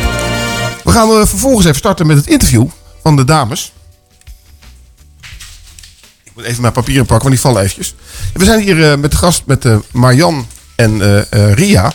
We 0.83 0.91
gaan 0.91 1.09
eh, 1.09 1.25
vervolgens 1.25 1.65
even 1.65 1.77
starten 1.77 2.07
met 2.07 2.17
het 2.17 2.27
interview 2.27 2.65
van 3.03 3.15
de 3.15 3.23
dames. 3.25 3.71
Ik 6.23 6.31
moet 6.35 6.43
even 6.43 6.61
mijn 6.61 6.73
papieren 6.73 7.05
pakken, 7.05 7.29
want 7.29 7.41
die 7.41 7.51
vallen 7.51 7.61
eventjes. 7.61 7.95
We 8.33 8.45
zijn 8.45 8.59
hier 8.61 8.91
eh, 8.91 8.97
met 8.97 9.11
de 9.11 9.17
gast 9.17 9.41
met 9.45 9.65
eh 9.65 9.75
Marjan 9.91 10.47
en 10.75 11.01
eh, 11.01 11.17
eh, 11.49 11.53
Ria. 11.53 11.93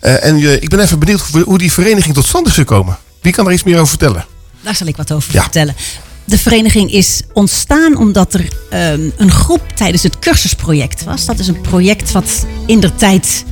Eh, 0.00 0.24
en 0.24 0.36
eh, 0.36 0.52
ik 0.52 0.68
ben 0.68 0.80
even 0.80 0.98
benieuwd 0.98 1.20
hoe, 1.20 1.42
hoe 1.42 1.58
die 1.58 1.72
vereniging 1.72 2.14
tot 2.14 2.26
stand 2.26 2.46
is 2.46 2.54
gekomen. 2.54 2.98
Wie 3.22 3.32
kan 3.32 3.46
er 3.46 3.52
iets 3.52 3.62
meer 3.62 3.74
over 3.76 3.88
vertellen? 3.88 4.26
Daar 4.60 4.74
zal 4.74 4.86
ik 4.86 4.96
wat 4.96 5.12
over 5.12 5.34
Ja. 5.34 5.42
vertellen. 5.42 5.74
De 6.24 6.38
vereniging 6.38 6.92
is 6.92 7.22
ontstaan 7.32 7.96
omdat 7.96 8.34
er 8.34 8.48
ehm, 8.70 9.10
een 9.16 9.30
groep 9.30 9.62
tijdens 9.74 10.02
het 10.02 10.18
cursusproject 10.18 11.04
was. 11.04 11.26
Dat 11.26 11.38
is 11.38 11.48
een 11.48 11.60
project 11.60 12.12
wat 12.12 12.46
in 12.66 12.80
der 12.80 12.94
tijd 12.94 13.44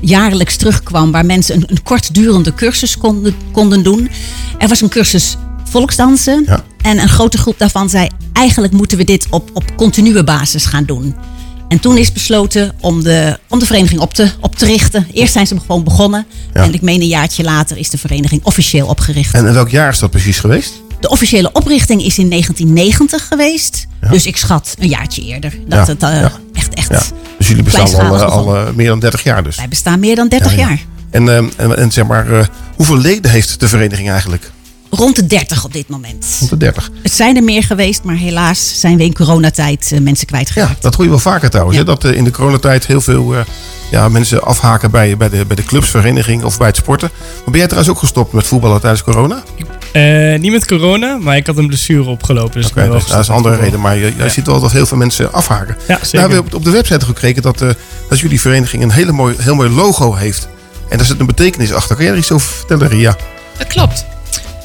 jaarlijks 0.00 0.56
terugkwam, 0.56 1.12
waar 1.12 1.26
mensen 1.26 1.56
een, 1.56 1.64
een 1.66 1.82
kortdurende 1.82 2.54
cursus 2.54 2.98
konden, 2.98 3.34
konden 3.52 3.82
doen. 3.82 4.10
Er 4.58 4.68
was 4.68 4.80
een 4.80 4.88
cursus 4.88 5.36
volksdansen. 5.64 6.46
En 6.82 6.98
een 6.98 7.08
grote 7.08 7.38
groep 7.38 7.58
daarvan 7.58 7.90
zei: 7.90 8.08
eigenlijk 8.32 8.72
moeten 8.72 8.98
we 8.98 9.04
dit 9.04 9.26
op, 9.30 9.50
op 9.52 9.76
continue 9.76 10.24
basis 10.24 10.64
gaan 10.64 10.84
doen. 10.84 11.14
En 11.68 11.80
toen 11.80 11.96
is 11.96 12.12
besloten 12.12 12.74
om 12.80 13.02
de, 13.02 13.38
om 13.48 13.58
de 13.58 13.66
vereniging 13.66 14.00
op 14.00 14.14
te, 14.14 14.30
op 14.40 14.56
te 14.56 14.66
richten. 14.66 15.06
Eerst 15.12 15.32
zijn 15.32 15.46
ze 15.46 15.60
gewoon 15.60 15.84
begonnen. 15.84 16.26
Ja. 16.54 16.62
En 16.62 16.74
ik 16.74 16.82
meen 16.82 17.00
een 17.00 17.06
jaartje 17.06 17.42
later 17.42 17.76
is 17.76 17.90
de 17.90 17.98
vereniging 17.98 18.44
officieel 18.44 18.86
opgericht. 18.86 19.34
En 19.34 19.46
in 19.46 19.52
welk 19.52 19.68
jaar 19.68 19.92
is 19.92 19.98
dat 19.98 20.10
precies 20.10 20.38
geweest? 20.38 20.72
De 21.00 21.08
officiële 21.08 21.50
oprichting 21.52 22.02
is 22.02 22.18
in 22.18 22.30
1990 22.30 23.28
geweest. 23.28 23.86
Dus 24.10 24.26
ik 24.26 24.36
schat 24.36 24.74
een 24.78 24.88
jaartje 24.88 25.22
eerder. 25.22 25.50
Dat 25.66 25.86
Ja, 25.86 25.92
het 25.92 26.02
eh, 26.02 26.20
ja. 26.20 26.32
echt, 26.52 26.74
echt 26.74 26.88
Ja. 26.88 27.02
Dus 27.38 27.48
jullie 27.48 27.62
bestaan 27.62 27.94
al, 27.94 28.16
eh, 28.16 28.22
al 28.22 28.56
eh, 28.56 28.62
meer 28.74 28.86
dan 28.86 29.00
30 29.00 29.22
jaar 29.22 29.42
dus. 29.42 29.56
Wij 29.56 29.68
bestaan 29.68 30.00
meer 30.00 30.16
dan 30.16 30.28
30 30.28 30.50
Ja, 30.50 30.58
ja. 30.58 30.68
jaar. 30.68 30.78
En, 31.10 31.28
eh, 31.28 31.36
en, 31.36 31.76
en 31.76 31.92
zeg 31.92 32.06
maar, 32.06 32.38
eh, 32.38 32.46
hoeveel 32.76 32.98
leden 32.98 33.30
heeft 33.30 33.60
de 33.60 33.68
vereniging 33.68 34.10
eigenlijk? 34.10 34.50
Rond 34.90 35.16
de 35.16 35.26
30 35.26 35.64
op 35.64 35.72
dit 35.72 35.88
moment. 35.88 36.26
Rond 36.38 36.50
de 36.50 36.56
30. 36.56 36.90
Het 37.02 37.12
zijn 37.12 37.36
er 37.36 37.42
meer 37.42 37.62
geweest, 37.62 38.02
maar 38.02 38.16
helaas 38.16 38.80
zijn 38.80 38.96
we 38.96 39.04
in 39.04 39.14
coronatijd 39.14 39.92
mensen 40.02 40.26
kwijtgeraakt. 40.26 40.70
Ja, 40.70 40.76
dat 40.80 40.94
hoor 40.94 41.04
je 41.04 41.10
wel 41.10 41.18
vaker 41.18 41.50
trouwens. 41.50 41.76
Hè? 41.76 41.84
Dat 41.84 42.04
in 42.04 42.24
de 42.24 42.30
coronatijd 42.30 42.86
heel 42.86 43.00
veel 43.00 43.34
eh, 43.34 43.40
ja, 43.90 44.08
mensen 44.08 44.42
afhaken 44.42 44.90
bij, 44.90 45.16
bij, 45.16 45.28
de, 45.28 45.44
bij 45.46 45.56
de 45.56 45.64
clubs, 45.64 45.90
vereniging 45.90 46.44
of 46.44 46.58
bij 46.58 46.66
het 46.66 46.76
sporten. 46.76 47.10
Maar 47.18 47.44
ben 47.44 47.58
jij 47.58 47.66
trouwens 47.66 47.94
ook 47.94 47.98
gestopt 47.98 48.32
met 48.32 48.46
voetballen 48.46 48.80
tijdens 48.80 49.02
corona? 49.02 49.42
Eh, 49.96 50.38
niet 50.40 50.52
met 50.52 50.66
corona, 50.66 51.16
maar 51.20 51.36
ik 51.36 51.46
had 51.46 51.56
een 51.56 51.66
blessure 51.66 52.08
opgelopen. 52.08 52.60
Dus 52.60 52.68
ik 52.68 52.74
ben 52.74 52.82
Oké, 52.84 52.92
wel 52.92 53.00
dat, 53.02 53.10
dat 53.10 53.20
is 53.20 53.28
een 53.28 53.34
andere 53.34 53.56
reden. 53.56 53.80
Maar 53.80 53.96
je, 53.96 54.04
je 54.04 54.12
Ja. 54.16 54.28
ziet 54.28 54.46
wel 54.46 54.60
dat 54.60 54.72
heel 54.72 54.86
veel 54.86 54.96
mensen 54.96 55.32
afhaken. 55.32 55.76
Ja, 55.88 55.94
zeker. 56.02 56.18
Nou, 56.18 56.28
we 56.28 56.34
hebben 56.34 56.54
op 56.54 56.64
de 56.64 56.70
website 56.70 57.04
gekeken 57.06 57.42
dat, 57.42 57.62
eh, 57.62 57.68
dat 58.08 58.18
jullie 58.18 58.40
vereniging 58.40 58.82
een 58.82 58.90
hele 58.92 59.12
mooi, 59.12 59.34
heel 59.38 59.54
mooi 59.54 59.70
logo 59.70 60.14
heeft. 60.14 60.48
En 60.88 60.96
daar 60.96 61.06
zit 61.06 61.20
een 61.20 61.26
betekenis 61.26 61.72
achter. 61.72 61.96
Kan 61.96 62.04
jij 62.04 62.12
er 62.14 62.20
iets 62.20 62.30
over 62.32 62.48
vertellen, 62.48 62.88
Ria? 62.88 63.16
Dat 63.58 63.66
klopt. 63.66 64.04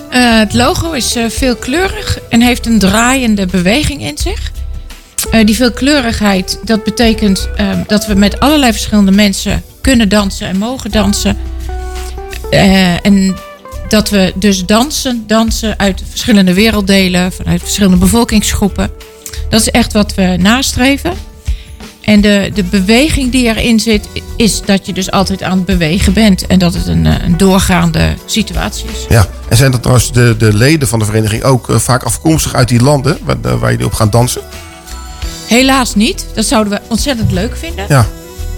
Eh, 0.10 0.38
het 0.40 0.54
logo 0.54 0.92
is 0.92 1.16
eh, 1.16 1.24
veelkleurig 1.30 2.20
en 2.30 2.42
heeft 2.42 2.66
een 2.66 2.80
draaiende 2.80 3.46
beweging 3.46 4.02
in 4.02 4.18
zich. 4.18 4.52
Eh, 5.32 5.46
die 5.46 5.56
veelkleurigheid, 5.56 6.60
dat 6.64 6.84
betekent 6.84 7.50
dat 7.88 8.06
we 8.06 8.14
met 8.14 8.40
allerlei 8.40 8.72
verschillende 8.72 9.12
mensen 9.12 9.64
kunnen 9.82 10.10
dansen 10.10 10.48
en 10.48 10.58
mogen 10.58 10.92
dansen. 10.92 11.38
Eh, 12.50 13.06
en 13.06 13.36
dat 13.92 14.10
we 14.10 14.34
dus 14.36 14.66
dansen, 14.66 15.24
dansen 15.28 15.80
uit 15.80 16.04
verschillende 16.10 16.54
werelddelen, 16.54 17.32
vanuit 17.32 17.62
verschillende 17.62 17.98
bevolkingsgroepen. 17.98 18.92
Dat 19.50 19.62
is 19.62 19.70
echt 19.70 19.94
wat 19.94 20.14
we 20.14 20.36
nastreven. 20.40 21.14
En 22.02 22.22
de, 22.22 22.52
de 22.54 22.64
beweging 22.64 23.32
die 23.32 23.46
erin 23.46 23.80
zit, 23.80 24.08
is 24.38 24.62
dat 24.62 24.86
je 24.86 24.94
dus 24.94 25.12
altijd 25.12 25.44
aan 25.44 25.58
het 25.58 25.66
bewegen 25.66 26.14
bent. 26.14 26.48
En 26.48 26.60
dat 26.60 26.74
het 26.74 26.88
een, 26.88 27.06
eh, 27.06 27.24
een 27.24 27.38
doorgaande 27.38 28.14
situatie 28.26 28.86
is. 28.86 29.06
Ja, 29.10 29.28
en 29.50 29.58
zijn 29.58 29.72
dat 29.72 29.82
trouwens 29.82 30.12
de, 30.12 30.36
de 30.38 30.54
leden 30.54 30.88
van 30.88 31.00
de 31.00 31.06
vereniging 31.06 31.44
ook 31.44 31.70
eh, 31.70 31.76
vaak 31.76 32.04
afkomstig 32.04 32.54
uit 32.54 32.68
die 32.68 32.82
landen 32.82 33.18
waar, 33.24 33.38
eh, 33.44 33.60
waar 33.60 33.72
jullie 33.72 33.86
op 33.86 33.94
gaan 33.94 34.10
dansen? 34.10 34.42
Helaas 35.48 35.96
niet. 35.96 36.26
Dat 36.34 36.46
zouden 36.46 36.74
we 36.74 36.80
ontzettend 36.88 37.32
leuk 37.32 37.58
vinden. 37.58 37.86
Ja. 37.88 38.08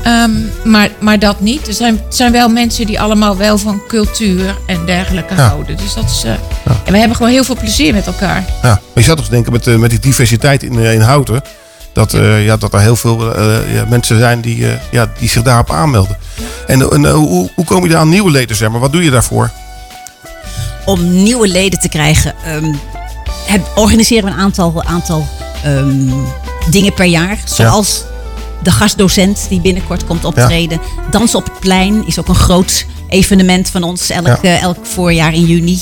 Ehm, 0.03 0.31
maar, 0.63 0.89
maar 0.99 1.19
dat 1.19 1.39
niet. 1.41 1.67
Er 1.67 1.73
zijn, 1.73 1.99
zijn 2.09 2.31
wel 2.31 2.49
mensen 2.49 2.85
die 2.85 2.99
allemaal 2.99 3.37
wel 3.37 3.57
van 3.57 3.81
cultuur 3.87 4.55
en 4.67 4.85
dergelijke 4.85 5.35
Ja. 5.35 5.47
houden. 5.47 5.77
Dus 5.77 5.93
dat 5.93 6.03
is. 6.09 6.23
eh, 6.23 6.31
En 6.85 6.91
we 6.91 6.97
hebben 6.97 7.17
gewoon 7.17 7.31
heel 7.31 7.43
veel 7.43 7.55
plezier 7.59 7.93
met 7.93 8.05
elkaar. 8.07 8.43
Ja, 8.61 8.69
maar 8.69 8.79
je 8.93 9.01
zou 9.03 9.17
toch 9.17 9.27
denken 9.29 9.51
met, 9.51 9.67
eh, 9.67 9.75
met 9.75 9.89
die 9.89 9.99
diversiteit 9.99 10.63
in, 10.63 10.79
eh, 10.79 10.93
in 10.93 11.01
Houten... 11.01 11.41
Dat, 11.93 12.13
eh, 12.13 12.45
ja, 12.45 12.57
dat 12.57 12.73
er 12.73 12.79
heel 12.79 12.95
veel 12.95 13.35
eh, 13.35 13.75
ja, 13.75 13.85
mensen 13.89 14.17
zijn 14.17 14.41
die, 14.41 14.67
eh, 14.67 14.73
ja, 14.91 15.09
die 15.19 15.29
zich 15.29 15.41
daarop 15.41 15.71
aanmelden. 15.71 16.17
En, 16.67 16.89
en 16.89 17.09
hoe, 17.09 17.49
hoe 17.55 17.65
kom 17.65 17.83
je 17.83 17.89
daar 17.89 17.99
aan 17.99 18.09
nieuwe 18.09 18.31
leden, 18.31 18.55
zeg 18.55 18.69
maar? 18.69 18.79
Wat 18.79 18.91
doe 18.91 19.03
je 19.03 19.11
daarvoor? 19.11 19.51
Om 20.85 21.23
nieuwe 21.23 21.47
leden 21.47 21.79
te 21.79 21.89
krijgen, 21.89 22.33
ehm, 22.45 22.73
heb- 23.45 23.71
organiseren 23.75 24.23
we 24.25 24.31
een 24.31 24.37
aantal, 24.39 24.83
aantal 24.83 25.27
ehm, 25.63 26.09
dingen 26.69 26.93
per 26.93 27.05
jaar. 27.05 27.37
Zoals 27.45 28.03
de 28.63 28.71
gastdocent 28.71 29.45
die 29.49 29.61
binnenkort 29.61 30.05
komt 30.05 30.25
optreden. 30.25 30.79
Dansen 31.11 31.39
op 31.39 31.45
het 31.45 31.59
plein 31.59 32.07
is 32.07 32.19
ook 32.19 32.27
een 32.27 32.35
groot 32.35 32.85
evenement 33.07 33.69
van 33.69 33.83
ons 33.83 34.09
elk, 34.09 34.25
Ja. 34.27 34.39
eh, 34.41 34.61
elk 34.61 34.85
voorjaar 34.85 35.33
in 35.33 35.45
juni. 35.45 35.79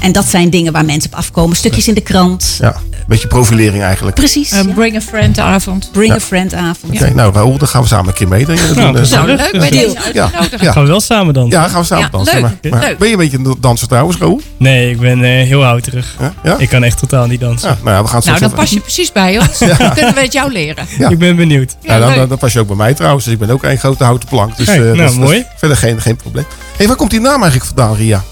En 0.00 0.12
dat 0.12 0.24
zijn 0.24 0.50
dingen 0.50 0.72
waar 0.72 0.84
mensen 0.84 1.10
op 1.12 1.18
afkomen. 1.18 1.56
Stukjes 1.56 1.88
in 1.88 1.94
de 1.94 2.00
krant. 2.00 2.56
Ja, 2.60 2.74
een 2.74 3.04
beetje 3.08 3.26
profilering 3.28 3.82
eigenlijk. 3.82 4.16
Precies. 4.16 4.50
Een 4.52 4.74
bring 4.74 4.96
a 4.96 5.00
friend 5.00 5.38
avond. 5.38 5.88
Bring 5.92 6.08
Ja. 6.08 6.14
a 6.14 6.20
friend 6.20 6.54
avond. 6.54 6.92
Oké, 6.94 7.14
nou 7.14 7.32
Raoul, 7.34 7.58
dan 7.58 7.68
gaan 7.68 7.82
we 7.82 7.88
samen 7.88 8.08
een 8.08 8.14
keer 8.14 8.28
mee. 8.28 8.46
Dan, 8.46 8.54
Nou, 8.54 8.74
doen, 8.74 8.94
eh, 8.94 9.00
gezellig. 9.00 9.26
leuk, 9.40 9.58
bij 9.58 9.70
deze 9.70 9.96
Ja, 10.12 10.30
ja. 10.60 10.70
Gaan 10.72 10.82
we 10.82 10.88
wel 10.88 11.00
samen 11.00 11.34
dan? 11.34 11.46
Ja, 11.48 11.68
gaan 11.68 11.80
we 11.80 11.86
samen 11.86 12.04
Ja, 12.04 12.10
dansen. 12.10 12.34
leuk, 12.34 12.42
Maar, 12.42 12.70
maar 12.70 12.80
leuk. 12.88 12.98
ben 12.98 13.06
je 13.08 13.14
een 13.14 13.20
beetje 13.20 13.38
een 13.38 13.56
danser 13.60 13.88
trouwens, 13.88 14.16
Raoul? 14.18 14.40
Nee, 14.56 14.90
ik 14.90 15.00
ben 15.00 15.24
eh, 15.24 15.30
heel 15.46 15.62
houterig. 15.64 16.16
Ja? 16.20 16.32
Ja? 16.42 16.54
Ik 16.58 16.68
kan 16.68 16.82
echt 16.82 16.98
totaal 16.98 17.26
niet 17.26 17.40
dansen. 17.40 17.68
Ja, 17.68 17.76
nou 17.82 17.96
ja, 17.96 18.02
we 18.02 18.08
gaan 18.08 18.20
Nou, 18.24 18.38
dan 18.38 18.48
even- 18.48 18.58
pas 18.60 18.70
je 18.70 18.80
precies 18.80 19.12
bij 19.12 19.38
ons. 19.38 19.58
Dan 19.78 19.92
kunnen 19.94 20.14
we 20.14 20.20
het 20.20 20.32
jou 20.32 20.52
leren. 20.52 20.86
Ja. 20.98 21.08
Ik 21.08 21.18
ben 21.18 21.36
benieuwd. 21.36 21.76
Ja, 21.82 21.98
dan, 21.98 22.14
dan, 22.14 22.28
dan 22.28 22.38
pas 22.38 22.52
je 22.52 22.60
ook 22.60 22.66
bij 22.66 22.76
mij 22.76 22.94
trouwens. 22.94 23.24
Dus 23.24 23.32
ik 23.32 23.38
ben 23.40 23.50
ook 23.50 23.62
een 23.64 23.78
grote 23.78 24.04
houten 24.04 24.28
plank. 24.28 24.56
Dus 24.56 24.66
Kijk, 24.66 24.78
eh, 24.78 24.84
nou, 24.84 24.96
dat 24.96 25.06
dat 25.06 25.16
mooi. 25.16 25.44
verder 25.56 25.76
geen, 25.76 26.00
geen 26.00 26.16
probleem. 26.16 26.44
hey, 26.76 26.86
waar 26.86 26.96
komt 26.96 27.10
die 27.10 27.20
naam 27.20 27.42
eigenlijk 27.42 27.64
vandaan, 27.74 27.96
Ria? 27.96 28.22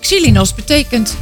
Xylinos 0.00 0.54
betekent 0.54 1.16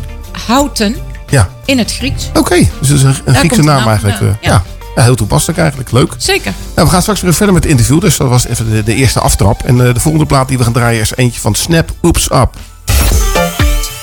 houten 0.47 0.97
Ja, 1.31 1.49
in 1.65 1.79
het 1.79 1.93
Grieks. 1.93 2.29
oké. 2.35 2.57
Dus 2.81 2.89
het 2.89 2.99
is 2.99 3.03
een, 3.03 3.35
Griekse 3.35 3.63
naam 3.63 3.79
naam 3.79 3.89
eigenlijk. 3.89 4.21
eh, 4.21 4.27
ja. 4.41 4.63
Ja. 4.97 5.03
heel 5.03 5.15
toepasselijk 5.15 5.59
eigenlijk. 5.59 5.91
Leuk. 5.93 6.15
Zeker. 6.19 6.53
Nou, 6.75 6.87
we 6.87 6.93
gaan 6.93 7.03
straks 7.03 7.21
weer 7.21 7.35
verder 7.35 7.55
met 7.55 7.63
het 7.63 7.73
interview. 7.73 8.01
Dus 8.01 8.17
dat 8.17 8.29
was 8.29 8.47
even 8.47 8.71
de, 8.71 8.83
de 8.83 8.95
eerste 8.95 9.21
aftrap. 9.21 9.63
En 9.63 9.87
eh, 9.87 9.95
de 9.95 10.01
volgende 10.01 10.27
plaat 10.27 10.49
die 10.49 10.59
we 10.59 10.65
gaan 10.65 10.73
draaien 10.73 11.01
is 11.01 11.13
eentje 11.17 11.41
van 11.41 11.55
Snap 11.55 11.91
Oops 12.01 12.31
Up. 12.33 12.51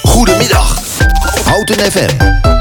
Goedemiddag. 0.04 0.80
Houten 1.46 1.92
FM. 1.92 2.53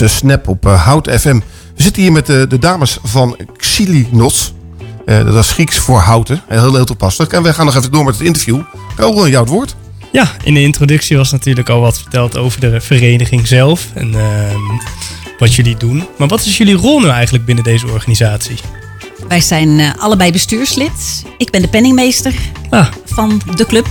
Eh, 0.00 0.08
Snap 0.08 0.48
op 0.48 0.66
eh, 0.66 0.84
Hout 0.84 1.10
FM. 1.10 1.38
We 1.76 1.82
zitten 1.82 2.02
hier 2.02 2.12
met 2.12 2.26
de, 2.26 2.46
de 2.48 2.58
dames 2.58 2.98
van 3.02 3.36
Xilinos. 3.56 4.52
Eh 5.06 5.24
dat 5.24 5.44
is 5.44 5.50
Grieks 5.50 5.76
voor 5.76 5.98
houten. 5.98 6.42
Heel, 6.48 6.74
heel 6.74 6.84
toepasselijk. 6.84 7.32
En 7.32 7.42
we 7.42 7.54
gaan 7.54 7.66
nog 7.66 7.76
even 7.76 7.90
door 7.90 8.04
met 8.04 8.14
het 8.14 8.26
interview. 8.26 8.60
Raoul, 8.96 9.28
jou 9.28 9.44
het 9.44 9.52
woord. 9.52 9.76
Ja, 10.12 10.32
in 10.42 10.54
de 10.54 10.62
introductie 10.62 11.16
was 11.16 11.32
natuurlijk 11.32 11.68
al 11.68 11.80
wat 11.80 11.98
verteld 11.98 12.36
over 12.36 12.60
de 12.60 12.80
vereniging 12.80 13.46
zelf 13.46 13.86
en 13.94 14.14
ehm, 14.14 14.58
wat 15.38 15.54
jullie 15.54 15.76
doen. 15.76 16.06
Maar 16.18 16.28
wat 16.28 16.44
is 16.44 16.56
jullie 16.56 16.74
rol 16.74 17.00
nu 17.00 17.08
eigenlijk 17.08 17.44
binnen 17.44 17.64
deze 17.64 17.86
organisatie? 17.86 18.56
Wij 19.28 19.40
zijn 19.40 19.80
eh, 19.80 19.90
allebei 19.98 20.32
bestuurslid. 20.32 21.24
Ik 21.38 21.50
ben 21.50 21.62
de 21.62 21.68
penningmeester 21.68 22.34
van 23.04 23.42
de 23.54 23.66
club. 23.66 23.86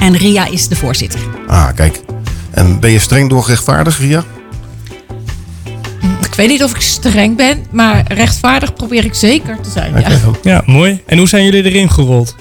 En 0.00 0.16
Ria 0.16 0.46
is 0.46 0.68
de 0.68 0.76
voorzitter. 0.76 1.20
Ah, 1.46 1.68
kijk. 1.74 2.00
En 2.50 2.80
ben 2.80 2.90
je 2.90 2.98
streng 2.98 3.28
door 3.28 3.46
rechtvaardig, 3.46 3.98
Ria? 3.98 4.24
Ik 6.30 6.34
weet 6.34 6.48
niet 6.48 6.62
of 6.64 6.74
ik 6.74 6.80
streng 6.80 7.36
ben, 7.36 7.64
maar 7.70 8.12
rechtvaardig 8.12 8.74
probeer 8.74 9.04
ik 9.04 9.14
zeker 9.14 9.60
te 9.60 9.70
zijn. 9.70 10.00
Ja. 10.00 10.10
Ja, 10.42 10.62
mooi. 10.66 11.02
En 11.06 11.18
hoe 11.18 11.28
zijn 11.28 11.44
jullie 11.44 11.64
erin 11.64 11.90
gerold? 11.90 12.34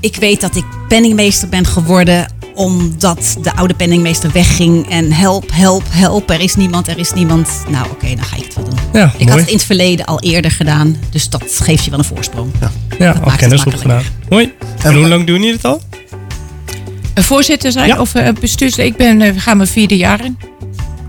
Ik 0.00 0.16
weet 0.16 0.40
dat 0.40 0.56
ik 0.56 0.64
penningmeester 0.88 1.48
ben 1.48 1.66
geworden 1.66 2.32
omdat 2.54 3.36
de 3.42 3.54
oude 3.56 3.74
penningmeester 3.74 4.30
wegging. 4.32 4.88
En 4.90 5.12
help, 5.12 5.50
help, 5.52 5.82
help. 5.90 6.30
Er 6.30 6.40
is 6.40 6.54
niemand, 6.54 6.88
er 6.88 6.98
is 6.98 7.12
niemand. 7.12 7.48
Nou, 7.68 7.86
oké, 7.90 8.06
dan 8.14 8.24
ga 8.24 8.36
ik 8.36 8.44
het 8.44 8.54
wel 8.54 8.64
doen. 8.64 8.78
Ja, 8.92 9.12
ik 9.16 9.28
had 9.28 9.38
het 9.38 9.48
in 9.48 9.54
het 9.54 9.64
verleden 9.64 10.06
al 10.06 10.20
eerder 10.20 10.50
gedaan. 10.50 10.96
Dus 11.10 11.28
dat 11.28 11.60
geeft 11.62 11.84
je 11.84 11.90
wel 11.90 11.98
een 11.98 12.04
voorsprong. 12.04 12.50
Ja, 12.98 13.12
Dat 13.12 13.24
al 13.24 13.36
kennis 13.36 13.64
opgedaan. 13.64 14.02
Mooi. 14.28 14.52
En 14.82 14.94
hoe 14.94 15.08
lang 15.08 15.26
doen 15.26 15.36
jullie 15.38 15.52
het 15.52 15.64
al? 15.64 15.82
Een 17.14 17.22
voorzitter 17.22 17.72
zijn 17.72 17.86
Ja. 17.86 18.00
of 18.00 18.14
eh, 18.14 18.28
bestuurslid. 18.40 18.86
Ik 18.86 18.96
ben, 18.96 19.20
eh, 19.22 19.32
we 19.32 19.40
gaan 19.40 19.56
mijn 19.56 19.68
vierde 19.68 19.96
jaar 19.96 20.24
in. 20.24 20.38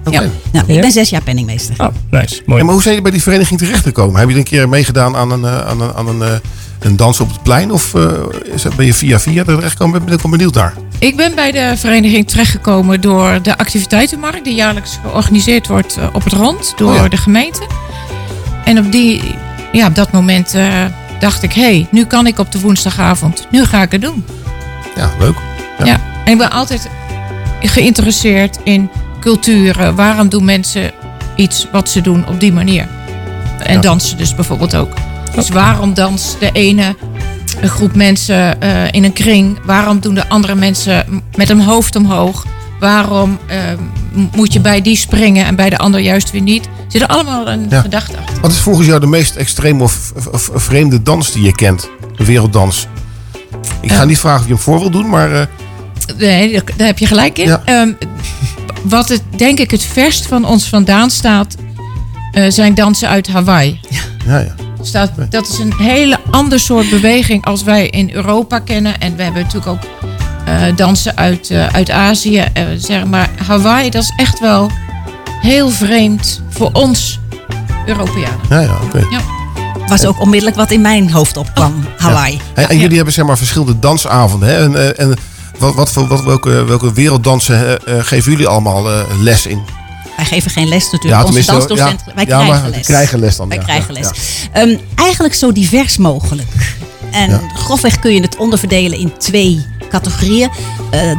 Ja. 0.10 0.24
Nou, 0.52 0.66
ik 0.68 0.82
ben 0.82 0.92
zes 0.92 1.10
jaar 1.10 1.22
penningmeester. 1.22 1.76
Oh, 1.78 1.88
nice. 2.10 2.42
Mooi. 2.46 2.60
Ja, 2.60 2.66
maar 2.66 2.74
hoe 2.74 2.82
zijn 2.84 2.96
jullie 2.96 3.02
bij 3.02 3.12
die 3.12 3.22
vereniging 3.22 3.60
terechtgekomen? 3.60 4.20
Heb 4.20 4.30
je 4.30 4.36
een 4.36 4.44
keer 4.44 4.70
meegedaan 4.70 5.16
aan 5.16 5.32
een, 5.32 5.46
eh, 5.46 5.68
aan 5.68 5.82
een, 5.82 5.94
aan 5.94 6.08
een, 6.08 6.22
eh, 6.22 6.34
een 6.80 6.96
dans 6.96 7.20
op 7.20 7.28
het 7.30 7.44
plein? 7.44 7.72
Of 7.72 7.94
eh, 7.96 8.12
is 8.54 8.62
dat- 8.62 8.76
ben 8.76 8.86
je 8.86 8.94
via 8.94 9.20
via 9.20 9.44
terechtgekomen? 9.44 10.00
Ik 10.00 10.06
ben 10.06 10.14
ik 10.14 10.22
wel 10.22 10.32
benieuwd 10.32 10.54
daar. 10.54 10.74
Ik 11.00 11.16
ben 11.16 11.36
bij 11.36 11.52
de 11.52 11.74
vereniging 11.78 12.28
terechtgekomen 12.28 13.02
door 13.02 13.40
de 13.42 13.58
activiteitenmarkt 13.58 14.44
die 14.44 14.56
jaarlijks 14.56 15.00
georganiseerd 15.04 15.68
wordt 15.68 15.98
op 16.14 16.24
het 16.24 16.34
rond 16.34 16.74
door 16.78 16.90
Oh 16.92 16.96
ja. 16.96 17.08
de 17.08 17.18
gemeente. 17.18 17.62
En 18.66 18.78
op, 18.78 18.92
die, 18.92 19.22
ja, 19.72 19.88
op 19.88 19.96
dat 19.96 20.12
moment 20.12 20.54
eh, 20.54 20.86
dacht 21.20 21.44
ik, 21.44 21.54
hé, 21.54 21.62
hey, 21.62 21.88
nu 21.92 22.06
kan 22.06 22.28
ik 22.28 22.40
op 22.40 22.52
de 22.52 22.60
woensdagavond. 22.60 23.48
Nu 23.52 23.66
ga 23.66 23.82
ik 23.82 23.92
het 23.92 24.02
doen. 24.02 24.26
Ja, 24.96 25.10
leuk. 25.20 25.36
Ja. 25.84 26.00
En 26.26 26.32
ik 26.32 26.38
ben 26.38 26.52
altijd 26.52 26.90
geïnteresseerd 27.62 28.58
in 28.64 28.90
culturen. 29.22 29.96
Waarom 29.96 30.30
doen 30.30 30.46
mensen 30.46 30.92
iets 31.36 31.68
wat 31.72 31.90
ze 31.90 32.02
doen 32.02 32.28
op 32.28 32.40
die 32.40 32.54
manier? 32.54 32.88
En 33.64 33.74
Ja. 33.74 33.82
dansen 33.82 34.18
dus 34.18 34.36
bijvoorbeeld 34.36 34.76
ook. 34.76 34.94
Dus 35.36 35.50
waarom 35.50 35.94
danst 35.94 36.40
de 36.40 36.50
ene 36.52 36.96
een 37.62 37.70
groep 37.70 37.96
mensen 37.96 38.62
eh, 38.62 38.92
in 38.92 39.04
een 39.04 39.14
kring? 39.14 39.60
Waarom 39.66 40.00
doen 40.00 40.14
de 40.16 40.30
andere 40.30 40.56
mensen 40.56 41.06
met 41.36 41.50
een 41.50 41.62
hoofd 41.62 41.96
omhoog? 41.96 42.46
Waarom 42.80 43.38
eh, 43.48 43.58
moet 44.36 44.54
je 44.54 44.60
bij 44.60 44.82
die 44.82 44.96
springen 44.96 45.46
en 45.46 45.56
bij 45.56 45.70
de 45.70 45.78
ander 45.78 46.00
juist 46.00 46.32
weer 46.32 46.42
niet? 46.42 46.66
Er 46.66 46.72
zit 46.88 47.02
er 47.02 47.08
allemaal 47.08 47.48
een 47.48 47.66
Ja. 47.70 47.82
gedachte 47.82 48.18
achter. 48.18 48.42
Wat 48.42 48.52
is 48.52 48.58
volgens 48.58 48.88
jou 48.88 49.00
de 49.00 49.08
meest 49.08 49.36
extreme 49.36 49.84
of, 49.84 50.12
of- 50.32 50.50
of 50.50 50.64
vreemde 50.64 51.02
dans 51.02 51.32
die 51.32 51.44
je 51.44 51.56
kent? 51.56 51.90
De 52.16 52.26
werelddans. 52.26 52.88
Ik 53.82 53.92
ga 53.92 54.02
Eh. 54.02 54.08
niet 54.08 54.20
vragen 54.20 54.40
of 54.42 54.48
je 54.48 54.54
hem 54.54 54.62
voor 54.64 54.80
wil 54.80 54.90
doen, 54.90 55.10
maar... 55.10 55.32
eh, 55.32 55.42
Nee, 56.18 56.52
daar- 56.52 56.64
daar 56.78 56.88
heb 56.88 56.98
je 56.98 57.06
gelijk 57.06 57.38
in. 57.38 57.48
Ja. 57.48 57.62
Ehm, 57.66 57.92
wat 58.84 59.10
het, 59.10 59.22
denk 59.36 59.60
ik 59.60 59.72
het 59.72 59.84
verst 59.84 60.26
van 60.26 60.46
ons 60.46 60.70
vandaan 60.70 61.10
staat, 61.10 61.56
eh, 62.32 62.46
zijn 62.50 62.74
dansen 62.74 63.08
uit 63.10 63.28
Hawaii. 63.28 63.80
ja, 64.26 64.40
ja. 64.40 64.56
Staat, 64.84 65.12
dat 65.30 65.48
is 65.48 65.58
een 65.58 65.74
hele 65.74 66.20
ander 66.30 66.60
soort 66.60 66.90
beweging 66.90 67.46
als 67.46 67.64
wij 67.64 67.88
in 67.88 68.12
Europa 68.14 68.60
kennen. 68.60 69.00
En 69.00 69.16
we 69.16 69.24
hebben 69.24 69.42
natuurlijk 69.42 69.72
ook 69.72 69.90
eh, 70.46 70.76
dansen 70.76 71.18
uit, 71.18 71.50
eh, 71.50 71.68
uit 71.68 71.92
Azië. 71.92 72.44
zeg 72.78 73.06
maar 73.06 73.30
Hawaii, 73.46 73.90
dat 73.90 74.04
is 74.04 74.14
echt 74.16 74.40
wel 74.40 74.72
heel 75.42 75.70
vreemd 75.70 76.42
voor 76.50 76.70
ons 76.74 77.20
Europeanen. 77.86 78.40
Ja, 78.50 78.60
ja, 78.60 78.78
oké. 78.84 78.98
Ja. 78.98 79.22
was 79.88 80.06
ook 80.06 80.22
onmiddellijk 80.22 80.58
wat 80.58 80.72
in 80.72 80.82
mijn 80.82 81.12
hoofd 81.12 81.38
opkwam. 81.38 81.74
Hawaii. 81.98 82.42
En, 82.54 82.70
en 82.70 82.78
jullie 82.78 82.96
hebben 82.96 83.14
zeg 83.14 83.26
maar 83.26 83.38
verschillende 83.38 83.80
dansavonden. 83.80 84.50
Hè? 84.50 84.64
En, 84.64 84.98
en 84.98 85.18
wat, 85.62 85.76
wat, 85.76 85.92
voor- 85.92 86.08
wat, 86.08 86.24
welke, 86.24 86.64
welke 86.64 86.94
werelddansen 86.94 87.86
eh, 87.86 87.98
eh, 87.98 88.06
geven 88.06 88.32
jullie 88.32 88.48
allemaal 88.48 88.92
eh, 88.92 89.04
les 89.20 89.46
in? 89.46 89.62
Wij 90.16 90.26
geven 90.26 90.52
geen 90.52 90.68
les 90.68 90.92
natuurlijk. 90.92 91.14
Onze 91.14 91.26
tenminste, 91.26 91.52
dansdocent, 91.52 92.04
ja, 92.06 92.14
wij 92.16 92.26
ja, 92.28 92.44
krijgen 92.44 92.70
les. 92.70 92.86
krijgen 92.86 93.20
les 93.20 93.36
dan, 93.36 93.50
Wij 93.50 93.58
krijgen 93.58 93.94
les. 93.94 94.10
Ehm, 94.52 94.78
eigenlijk 94.96 95.34
zo 95.34 95.52
divers 95.52 95.98
mogelijk. 95.98 96.76
En 97.12 97.42
grofweg 97.56 98.00
kun 98.00 98.14
je 98.14 98.22
het 98.22 98.38
onderverdelen 98.38 99.00
in 99.00 99.14
twee 99.18 99.66
categorieën. 99.90 100.50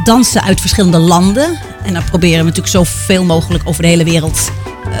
Dansen 0.03 0.43
uit 0.43 0.59
verschillende 0.59 0.97
landen. 0.97 1.57
En 1.83 1.93
dan 1.93 2.03
proberen 2.03 2.37
we 2.37 2.43
natuurlijk 2.43 2.67
zoveel 2.67 3.23
mogelijk 3.23 3.63
over 3.67 3.81
de 3.81 3.87
hele 3.87 4.03
wereld 4.03 4.51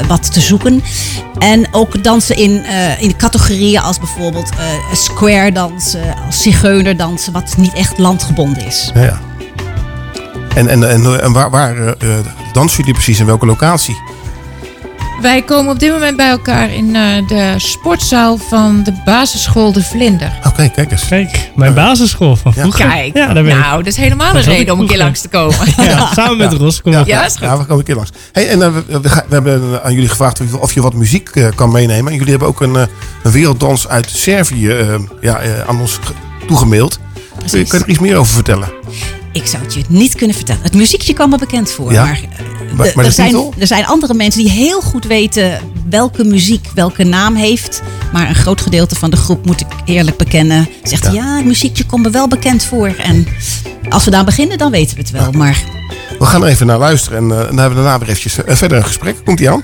wat 0.07 0.33
te 0.33 0.41
zoeken. 0.41 0.83
En 1.37 1.67
ook 1.71 2.03
dansen 2.03 2.35
in, 2.35 2.65
in 2.99 3.15
categorieën 3.17 3.81
als 3.81 3.99
bijvoorbeeld 3.99 4.49
square 4.93 5.51
dansen, 5.51 6.15
als 6.25 6.41
zigeunerdansen, 6.41 7.33
wat 7.33 7.53
niet 7.57 7.73
echt 7.73 7.97
landgebonden 7.97 8.65
is. 8.65 8.91
Ja. 8.93 9.19
En, 10.55 10.67
en, 10.67 10.89
en, 10.89 11.21
en 11.21 11.31
waar, 11.31 11.49
waar 11.49 11.77
eh, 11.77 11.87
eh, 12.17 12.25
dansen 12.53 12.77
jullie 12.77 12.93
precies? 12.93 13.19
In 13.19 13.25
welke 13.25 13.45
locatie? 13.45 13.97
Wij 15.21 15.41
komen 15.41 15.71
op 15.73 15.79
dit 15.79 15.91
moment 15.91 16.17
bij 16.17 16.29
elkaar 16.29 16.73
in 16.73 16.95
eh, 16.95 17.27
de 17.27 17.53
sportzaal 17.57 18.37
van 18.37 18.83
de 18.83 18.93
basisschool 19.05 19.71
De 19.71 19.83
Vlinder. 19.83 20.31
Oké, 20.47 20.69
kijk 20.69 20.91
eens. 20.91 21.07
Kijk, 21.07 21.51
mijn 21.55 21.73
basisschool 21.73 22.35
van 22.35 22.53
vroeger. 22.53 22.85
Kijk, 22.87 23.15
Ja, 23.17 23.33
daar 23.33 23.43
ben 23.43 23.57
ik. 23.57 23.59
nou, 23.63 23.77
dat 23.77 23.87
is 23.87 23.97
helemaal 23.97 24.33
Dat 24.33 24.45
een 24.45 24.51
reden 24.51 24.73
om 24.73 24.79
een 24.79 24.87
keer 24.87 24.97
langs 24.97 25.21
te 25.21 25.27
komen. 25.27 25.57
Ja, 25.77 26.13
samen 26.13 26.37
met 26.37 26.53
Ros. 26.53 26.81
Kom 26.81 26.91
maar. 26.93 27.07
Ja, 27.07 27.25
is 27.25 27.31
goed. 27.31 27.41
Ja, 27.41 27.51
we 27.57 27.61
komen 27.63 27.77
een 27.77 27.83
keer 27.83 27.95
langs. 27.95 28.09
Hey, 28.31 28.49
en 28.49 28.59
we, 28.59 28.99
we, 29.01 29.09
ga- 29.09 29.25
we 29.27 29.33
hebben 29.33 29.83
aan 29.83 29.93
jullie 29.93 30.09
gevraagd 30.09 30.41
of 30.41 30.49
je, 30.51 30.59
of 30.59 30.73
je 30.73 30.81
wat 30.81 30.93
muziek 30.93 31.29
eh, 31.29 31.47
kan 31.55 31.71
meenemen. 31.71 32.11
En 32.11 32.17
jullie 32.17 32.31
hebben 32.31 32.47
ook 32.47 32.61
een, 32.61 32.75
eh, 32.75 32.83
een 33.23 33.31
werelddans 33.31 33.87
uit 33.87 34.09
Servië 34.09 34.75
ja, 35.21 35.39
eh, 35.39 35.49
aan 35.67 35.79
ons 35.79 35.99
ge- 36.03 36.13
toegemaild. 36.47 36.99
Kun 37.49 37.59
je, 37.59 37.65
kan 37.67 37.79
je 37.79 37.85
er 37.85 37.91
iets 37.91 37.99
meer 37.99 38.17
over 38.17 38.33
vertellen? 38.33 38.71
Ik 39.33 39.45
zou 39.47 39.63
het 39.63 39.73
je 39.73 39.83
niet 39.87 40.15
kunnen 40.15 40.35
vertellen. 40.35 40.63
Het 40.63 40.73
muziekje 40.73 41.13
kwam 41.13 41.29
me 41.29 41.37
bekend 41.37 41.71
voor. 41.71 41.91
Ja? 41.91 42.05
Maar, 42.05 42.19
eh, 42.37 42.95
Maar- 42.95 43.05
er, 43.05 43.11
zijn, 43.11 43.53
er 43.59 43.67
zijn 43.67 43.85
andere 43.85 44.13
mensen 44.13 44.41
die 44.43 44.51
heel 44.51 44.81
goed 44.81 45.05
weten 45.05 45.59
welke 45.89 46.23
muziek 46.23 46.67
welke 46.75 47.03
naam 47.03 47.35
heeft. 47.35 47.81
Maar 48.13 48.29
een 48.29 48.35
groot 48.35 48.61
gedeelte 48.61 48.95
van 48.95 49.09
de 49.09 49.17
groep, 49.17 49.45
moet 49.45 49.59
ik 49.61 49.67
eerlijk 49.85 50.17
bekennen, 50.17 50.69
zegt 50.83 51.13
ja, 51.13 51.35
het 51.35 51.45
muziekje 51.45 51.85
komt 51.85 52.03
me 52.03 52.09
wel 52.09 52.27
bekend 52.27 52.63
voor. 52.63 52.87
En 52.87 53.27
als 53.89 54.05
we 54.05 54.11
daar 54.11 54.25
beginnen, 54.25 54.57
dan 54.57 54.71
weten 54.71 54.95
we 54.95 55.01
het 55.01 55.11
wel. 55.11 55.31
Maar 55.31 55.63
We 56.19 56.25
gaan 56.25 56.43
er 56.43 56.49
even 56.49 56.65
naar 56.67 56.77
luisteren 56.77 57.17
en, 57.17 57.23
eh, 57.23 57.37
dan 57.45 57.57
hebben 57.57 57.77
we 57.77 57.83
daarna 57.83 57.99
weer 57.99 58.07
eventjes 58.09 58.43
eh, 58.43 58.55
verder 58.55 58.77
een 58.77 58.85
gesprek. 58.85 59.15
Komt 59.25 59.39
ie 59.39 59.49
aan? 59.49 59.63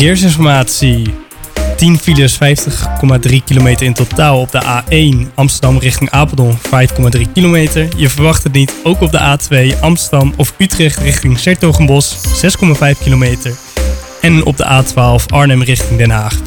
Verkeersinformatie. 0.00 1.14
10 1.76 1.98
files, 1.98 2.38
50,3 3.30 3.36
kilometer 3.44 3.86
in 3.86 3.92
totaal 3.92 4.40
op 4.40 4.50
de 4.50 4.62
A1 4.62 5.34
Amsterdam 5.34 5.78
richting 5.78 6.10
Apeldoorn, 6.10 6.58
5,3 7.16 7.32
kilometer. 7.34 7.88
Je 7.96 8.08
verwacht 8.08 8.42
het 8.42 8.52
niet, 8.52 8.72
ook 8.82 9.00
op 9.00 9.10
de 9.10 9.38
A2 9.38 9.80
Amsterdam 9.80 10.34
of 10.36 10.54
Utrecht 10.58 10.98
richting 10.98 11.38
Sertogenbos, 11.38 12.16
6,5 12.16 13.02
kilometer. 13.02 13.56
En 14.20 14.44
op 14.44 14.56
de 14.56 14.64
A12 14.64 15.26
Arnhem 15.26 15.62
richting 15.62 15.98
Den 15.98 16.10
Haag, 16.10 16.34
4,1 16.34 16.44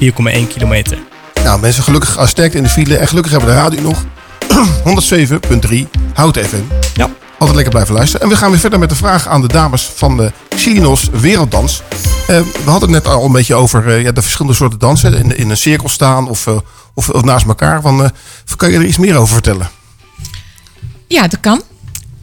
kilometer. 0.54 0.98
Nou, 1.44 1.60
mensen, 1.60 1.84
gelukkig 1.84 2.18
uh, 2.18 2.28
sterkte 2.28 2.58
in 2.58 2.64
de 2.64 2.70
file. 2.70 2.98
En 2.98 3.08
gelukkig 3.08 3.32
hebben 3.32 3.50
we 3.50 3.56
de 3.56 3.62
radio 3.62 3.82
nog. 3.82 4.06
107.3 5.72 5.78
Hout 6.14 6.38
FM. 6.38 6.62
Ja. 6.96 7.10
Altijd 7.44 7.56
lekker 7.56 7.74
blijven 7.74 7.96
luisteren. 7.96 8.26
En 8.26 8.34
we 8.34 8.40
gaan 8.40 8.50
weer 8.50 8.60
verder 8.60 8.80
met 8.80 8.90
de 8.90 8.96
vraag 8.96 9.28
aan 9.28 9.42
de 9.42 9.48
dames 9.48 9.92
van 9.96 10.18
de 10.18 10.32
Chilinos 10.50 11.10
Werelddans. 11.12 11.82
Eh, 12.28 12.40
we 12.40 12.70
hadden 12.70 12.94
het 12.94 13.04
net 13.04 13.14
al 13.14 13.26
een 13.26 13.32
beetje 13.32 13.56
over 13.56 13.98
eh, 13.98 14.14
de 14.14 14.22
verschillende 14.22 14.58
soorten 14.58 14.80
dansen. 14.80 15.14
In, 15.14 15.38
in 15.38 15.50
een 15.50 15.58
cirkel 15.58 15.90
staan 15.90 16.30
of, 16.30 16.48
eh, 16.48 16.58
of, 16.94 17.24
naast 17.24 17.46
elkaar. 17.46 17.82
Van, 17.82 18.04
eh, 18.04 18.10
kan 18.56 18.72
je 18.72 18.78
er 18.78 18.86
iets 18.86 18.98
meer 18.98 19.16
over 19.16 19.34
vertellen? 19.34 19.70
Ja, 21.08 21.28
dat 21.28 21.40
kan. 21.40 21.62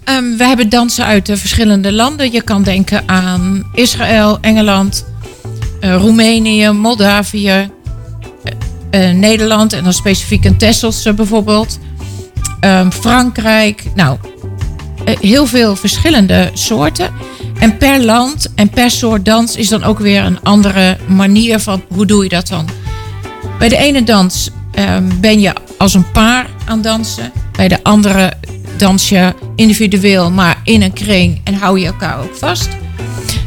Ehm, 0.05 0.37
we 0.37 0.45
hebben 0.45 0.69
dansen 0.69 1.05
uit 1.05 1.27
de 1.27 1.37
verschillende 1.37 1.93
landen. 1.93 2.33
Je 2.33 2.43
kan 2.43 2.63
denken 2.63 3.09
aan 3.09 3.71
Israël, 3.73 4.39
Engeland, 4.41 5.05
eh, 5.81 5.97
Roemenië, 5.97 6.71
Moldavië, 6.71 7.71
eh, 8.45 9.09
eh, 9.09 9.17
Nederland 9.17 9.73
en 9.73 9.85
dan 9.85 9.93
specifiek 9.93 10.45
een 10.45 10.57
Tesselse 10.57 11.15
bijvoorbeeld. 11.15 11.79
Ehm, 12.61 12.91
Frankrijk. 12.91 13.85
Nou, 13.95 14.19
eh, 14.23 14.30
heel 15.21 15.47
veel 15.47 15.77
verschillende 15.77 16.51
soorten. 16.55 17.11
En 17.59 17.77
per 17.77 18.05
land 18.05 18.49
en 18.55 18.69
per 18.69 18.91
soort 18.91 19.25
dans 19.25 19.57
is 19.57 19.69
dan 19.69 19.85
ook 19.85 19.99
weer 19.99 20.25
een 20.25 20.43
andere 20.43 20.97
manier 21.07 21.59
van 21.59 21.83
hoe 21.89 22.07
doe 22.07 22.23
je 22.23 22.29
dat 22.29 22.49
dan. 22.49 22.69
Bij 23.59 23.69
de 23.69 23.77
ene 23.77 24.03
dans 24.03 24.51
ehm, 24.73 25.05
ben 25.21 25.41
je 25.41 25.53
als 25.79 25.95
een 25.95 26.11
paar 26.11 26.47
aan 26.67 26.83
dansen. 26.83 27.33
Bij 27.57 27.69
de 27.69 27.79
andere 27.83 28.33
dans 28.77 29.09
je 29.09 29.35
individueel, 29.57 30.31
maar 30.31 30.61
in 30.65 30.83
een 30.83 30.93
kring 30.93 31.41
en 31.45 31.55
hou 31.55 31.81
je 31.81 31.87
elkaar 31.87 32.19
ook 32.19 32.37
vast. 32.37 32.69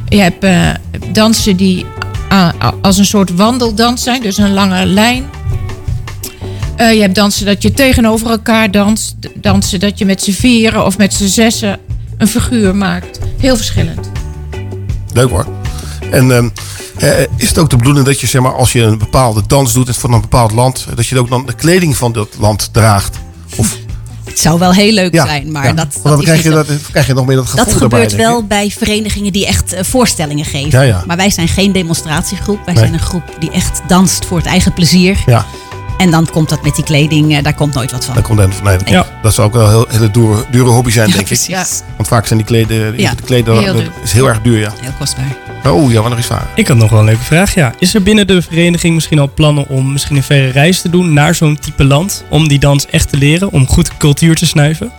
Je 0.09 0.19
hebt 0.19 0.43
eh, 0.43 0.69
dansen 1.11 1.55
die 1.57 1.85
ah, 2.29 2.49
als 2.81 2.97
een 2.97 3.05
soort 3.05 3.35
wandeldans 3.35 4.03
zijn, 4.03 4.21
dus 4.21 4.37
een 4.37 4.53
lange 4.53 4.85
lijn. 4.85 5.25
Eh, 6.75 6.93
je 6.93 7.01
hebt 7.01 7.15
dansen 7.15 7.45
dat 7.45 7.61
je 7.61 7.71
tegenover 7.71 8.29
elkaar 8.29 8.71
danst. 8.71 9.15
Dansen 9.35 9.79
dat 9.79 9.97
je 9.97 10.05
met 10.05 10.21
z'n 10.23 10.31
vieren 10.31 10.85
of 10.85 10.97
met 10.97 11.13
z'n 11.13 11.25
zessen 11.27 11.79
een 12.17 12.27
figuur 12.27 12.75
maakt. 12.75 13.19
Heel 13.37 13.55
verschillend. 13.55 14.09
Leuk 15.13 15.29
hoor. 15.29 15.45
En 16.11 16.31
ehm, 16.31 16.49
eh, 16.97 17.19
is 17.37 17.47
het 17.47 17.57
ook 17.57 17.69
de 17.69 17.75
bedoeling 17.77 18.05
dat 18.05 18.19
je, 18.19 18.27
zeg 18.27 18.41
maar, 18.41 18.55
als 18.55 18.71
je 18.71 18.81
een 18.81 18.97
bepaalde 18.97 19.41
dans 19.47 19.73
doet 19.73 19.95
voor 19.97 20.13
een 20.13 20.21
bepaald 20.21 20.51
land, 20.51 20.87
dat 20.95 21.07
je 21.07 21.19
ook 21.19 21.29
dan 21.29 21.45
de 21.45 21.53
kleding 21.53 21.97
van 21.97 22.11
dat 22.11 22.27
land 22.39 22.69
draagt? 22.73 23.17
Of, 23.55 23.77
Het 24.25 24.39
zou 24.39 24.59
wel 24.59 24.73
heel 24.73 24.91
leuk 24.93 25.13
Ja, 25.13 25.25
zijn, 25.25 25.51
maar 25.51 25.65
ja. 25.65 25.73
dat, 25.73 25.87
Want 25.93 26.03
dan 26.03 26.17
is 26.19 26.23
krijg 26.23 26.43
je, 26.43 26.49
dat, 26.49 26.67
krijg 26.91 27.07
je 27.07 27.13
nog 27.13 27.25
meer 27.25 27.35
dat 27.35 27.45
gevoel 27.49 27.65
Dat 27.65 27.81
erbij, 27.81 27.99
gebeurt 28.01 28.21
wel 28.21 28.43
bij 28.47 28.69
verenigingen 28.77 29.31
die 29.33 29.47
echt 29.47 29.73
eh, 29.73 29.83
voorstellingen 29.83 30.45
geven. 30.45 30.69
Ja, 30.71 30.81
ja. 30.81 31.03
Maar 31.07 31.17
wij 31.17 31.29
zijn 31.29 31.47
geen 31.47 31.71
demonstratiegroep. 31.71 32.59
Wij 32.65 32.73
Nee. 32.73 32.83
zijn 32.83 32.93
een 32.93 33.05
groep 33.05 33.23
die 33.39 33.51
echt 33.51 33.81
danst 33.87 34.25
voor 34.25 34.37
het 34.37 34.47
eigen 34.47 34.73
plezier. 34.73 35.17
Ja. 35.25 35.45
En 35.97 36.11
dan 36.11 36.27
komt 36.31 36.49
dat 36.49 36.63
met 36.63 36.75
die 36.75 36.83
kleding, 36.83 37.35
eh, 37.37 37.43
daar 37.43 37.53
komt 37.53 37.73
nooit 37.73 37.91
wat 37.91 38.05
van. 38.05 38.15
Dat 38.15 38.23
komt 38.23 38.37
dan 38.37 38.51
nee, 38.63 38.77
dat, 38.77 38.89
Ja. 38.89 39.05
dat 39.21 39.33
zou 39.33 39.47
ook 39.47 39.53
wel 39.53 39.63
een 39.63 39.69
heel, 39.69 39.85
hele 39.89 40.11
dure, 40.11 40.45
dure 40.51 40.69
hobby 40.69 40.91
zijn, 40.91 41.07
Ja, 41.07 41.13
denk 41.15 41.29
ik. 41.29 41.37
precies. 41.45 41.81
Want 41.95 42.07
vaak 42.07 42.25
zijn 42.25 42.39
die 42.39 42.47
kleden, 42.47 42.93
Ja, 42.97 43.13
de 43.15 43.23
kleden 43.23 43.59
heel 43.59 43.75
is 44.03 44.11
heel 44.11 44.27
erg 44.27 44.41
duur, 44.41 44.59
ja. 44.59 44.73
Heel 44.81 44.91
kostbaar. 44.99 45.35
Oh 45.65 45.91
ja, 45.91 45.99
wat 45.99 46.09
nog 46.09 46.17
eens 46.17 46.27
vragen? 46.27 46.47
Ik 46.55 46.67
had 46.67 46.77
nog 46.77 46.89
wel 46.89 46.99
een 46.99 47.05
leuke 47.05 47.23
vraag. 47.23 47.55
Ja. 47.55 47.73
Is 47.79 47.93
er 47.93 48.03
binnen 48.03 48.27
de 48.27 48.41
vereniging 48.41 48.93
misschien 48.93 49.19
al 49.19 49.31
plannen 49.33 49.69
om 49.69 49.91
misschien 49.91 50.15
een 50.15 50.23
verre 50.23 50.49
reis 50.51 50.81
te 50.81 50.89
doen 50.89 51.13
naar 51.13 51.35
zo'n 51.35 51.59
type 51.59 51.83
land? 51.83 52.23
Om 52.29 52.47
die 52.47 52.59
dans 52.59 52.85
echt 52.87 53.09
te 53.09 53.17
leren, 53.17 53.51
om 53.51 53.67
goed 53.67 53.97
cultuur 53.97 54.35
te 54.35 54.45
snuiven? 54.45 54.91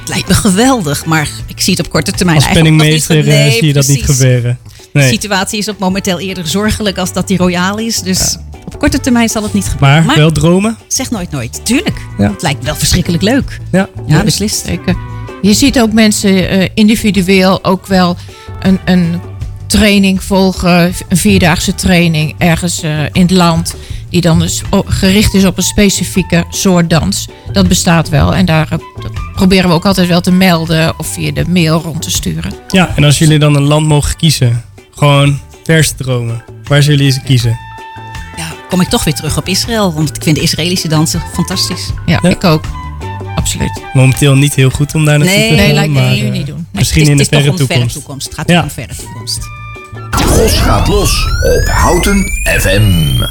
Het 0.00 0.08
lijkt 0.08 0.28
me 0.28 0.34
geweldig, 0.34 1.04
maar 1.04 1.28
ik 1.46 1.60
zie 1.60 1.74
het 1.76 1.86
op 1.86 1.92
korte 1.92 2.12
termijn 2.12 2.36
Als 2.38 2.46
eigenlijk 2.46 2.76
nog 2.76 2.86
niet. 2.86 3.10
eh, 3.10 3.24
Nee, 3.26 3.50
zie 3.50 3.66
je 3.66 3.72
dat 3.72 3.86
niet 3.88 4.04
gebeuren. 4.04 4.58
De 4.92 4.98
Nee. 5.00 5.08
situatie 5.08 5.58
is 5.58 5.68
op 5.68 5.78
momenteel 5.78 6.20
eerder 6.20 6.46
zorgelijk 6.46 6.98
als 6.98 7.12
dat 7.12 7.28
die 7.28 7.36
royaal 7.38 7.78
is. 7.78 8.00
Dus 8.00 8.36
op 8.64 8.78
korte 8.78 9.00
termijn 9.00 9.28
zal 9.28 9.42
het 9.42 9.52
niet 9.52 9.68
gebeuren. 9.68 10.04
Maar, 10.04 10.16
wel 10.16 10.32
dromen? 10.32 10.76
Zeg 10.88 11.10
nooit 11.10 11.30
nooit. 11.30 11.60
Tuurlijk. 11.64 11.98
Ja. 12.18 12.30
Het 12.30 12.42
lijkt 12.42 12.58
me 12.58 12.64
wel 12.64 12.74
verschrikkelijk 12.74 13.22
leuk. 13.22 13.60
Ja, 13.72 13.88
Ja, 14.06 14.24
beslist. 14.24 14.64
Zeker. 14.66 14.96
Je 15.42 15.54
ziet 15.54 15.80
ook 15.80 15.92
mensen 15.92 16.48
eh, 16.48 16.68
individueel 16.74 17.64
ook 17.64 17.86
wel 17.86 18.16
een, 18.60 18.78
een 18.84 19.20
training 19.66 20.22
volgen, 20.22 20.94
een 21.08 21.16
vierdaagse 21.16 21.74
training 21.74 22.34
ergens 22.38 22.82
eh, 22.82 23.02
in 23.12 23.22
het 23.22 23.30
land, 23.30 23.74
die 24.10 24.20
dan 24.20 24.38
dus 24.38 24.62
gericht 24.86 25.34
is 25.34 25.44
op 25.44 25.56
een 25.56 25.62
specifieke 25.62 26.44
soort 26.50 26.90
dans. 26.90 27.28
Dat 27.52 27.68
bestaat 27.68 28.08
wel 28.08 28.34
en 28.34 28.46
daar 28.46 28.68
eh, 28.70 28.78
dat 29.02 29.12
proberen 29.34 29.68
we 29.68 29.74
ook 29.74 29.86
altijd 29.86 30.08
wel 30.08 30.20
te 30.20 30.32
melden 30.32 30.98
of 30.98 31.06
via 31.06 31.32
de 31.32 31.44
mail 31.48 31.80
rond 31.80 32.02
te 32.02 32.10
sturen. 32.10 32.52
Ja, 32.68 32.92
en 32.96 33.04
als 33.04 33.18
jullie 33.18 33.38
dan 33.38 33.54
een 33.56 33.62
land 33.62 33.86
mogen 33.86 34.16
kiezen, 34.16 34.64
gewoon 34.94 35.40
verse 35.64 35.94
dromen, 35.94 36.44
waar 36.64 36.82
zullen 36.82 36.98
jullie 36.98 37.12
ze 37.12 37.20
kiezen? 37.20 37.58
Kom 38.74 38.82
ik 38.82 38.88
toch 38.88 39.04
weer 39.04 39.14
terug 39.14 39.36
op 39.36 39.48
Israël, 39.48 39.92
want 39.92 40.16
ik 40.16 40.22
vind 40.22 40.36
de 40.36 40.42
Israëlische 40.42 40.88
dansen 40.88 41.22
fantastisch. 41.34 41.90
Ja, 42.06 42.22
ik 42.22 42.44
ook. 42.44 42.64
Absoluut. 43.36 43.82
Momenteel 43.92 44.34
niet 44.34 44.54
heel 44.54 44.70
goed 44.70 44.94
om 44.94 45.04
daar 45.04 45.18
naartoe 45.18 45.36
Nee, 45.36 45.48
te 45.48 45.54
gaan. 45.56 45.64
nee, 45.64 45.74
lijkt 45.74 45.92
me 45.92 46.00
nu 46.00 46.26
eh, 46.26 46.32
niet 46.32 46.46
doen. 46.46 46.56
Nee, 46.56 46.64
Misschien 46.72 47.00
het 47.02 47.10
in 47.10 47.16
de 47.16 47.22
is 47.22 47.28
verre 47.28 47.50
om 47.50 47.56
de 47.56 47.66
verre 47.66 47.80
toekomst. 47.86 47.94
toekomst. 47.94 48.26
Het 48.26 48.34
gaat 48.34 48.48
Ja. 48.48 48.62
om 48.62 48.70
verre 48.70 48.94
toekomst. 48.96 49.38
Tros 50.10 50.52
gaat 50.52 50.88
los 50.88 51.24
op 51.58 51.68
Houten 51.68 52.24
FM. 52.60 53.22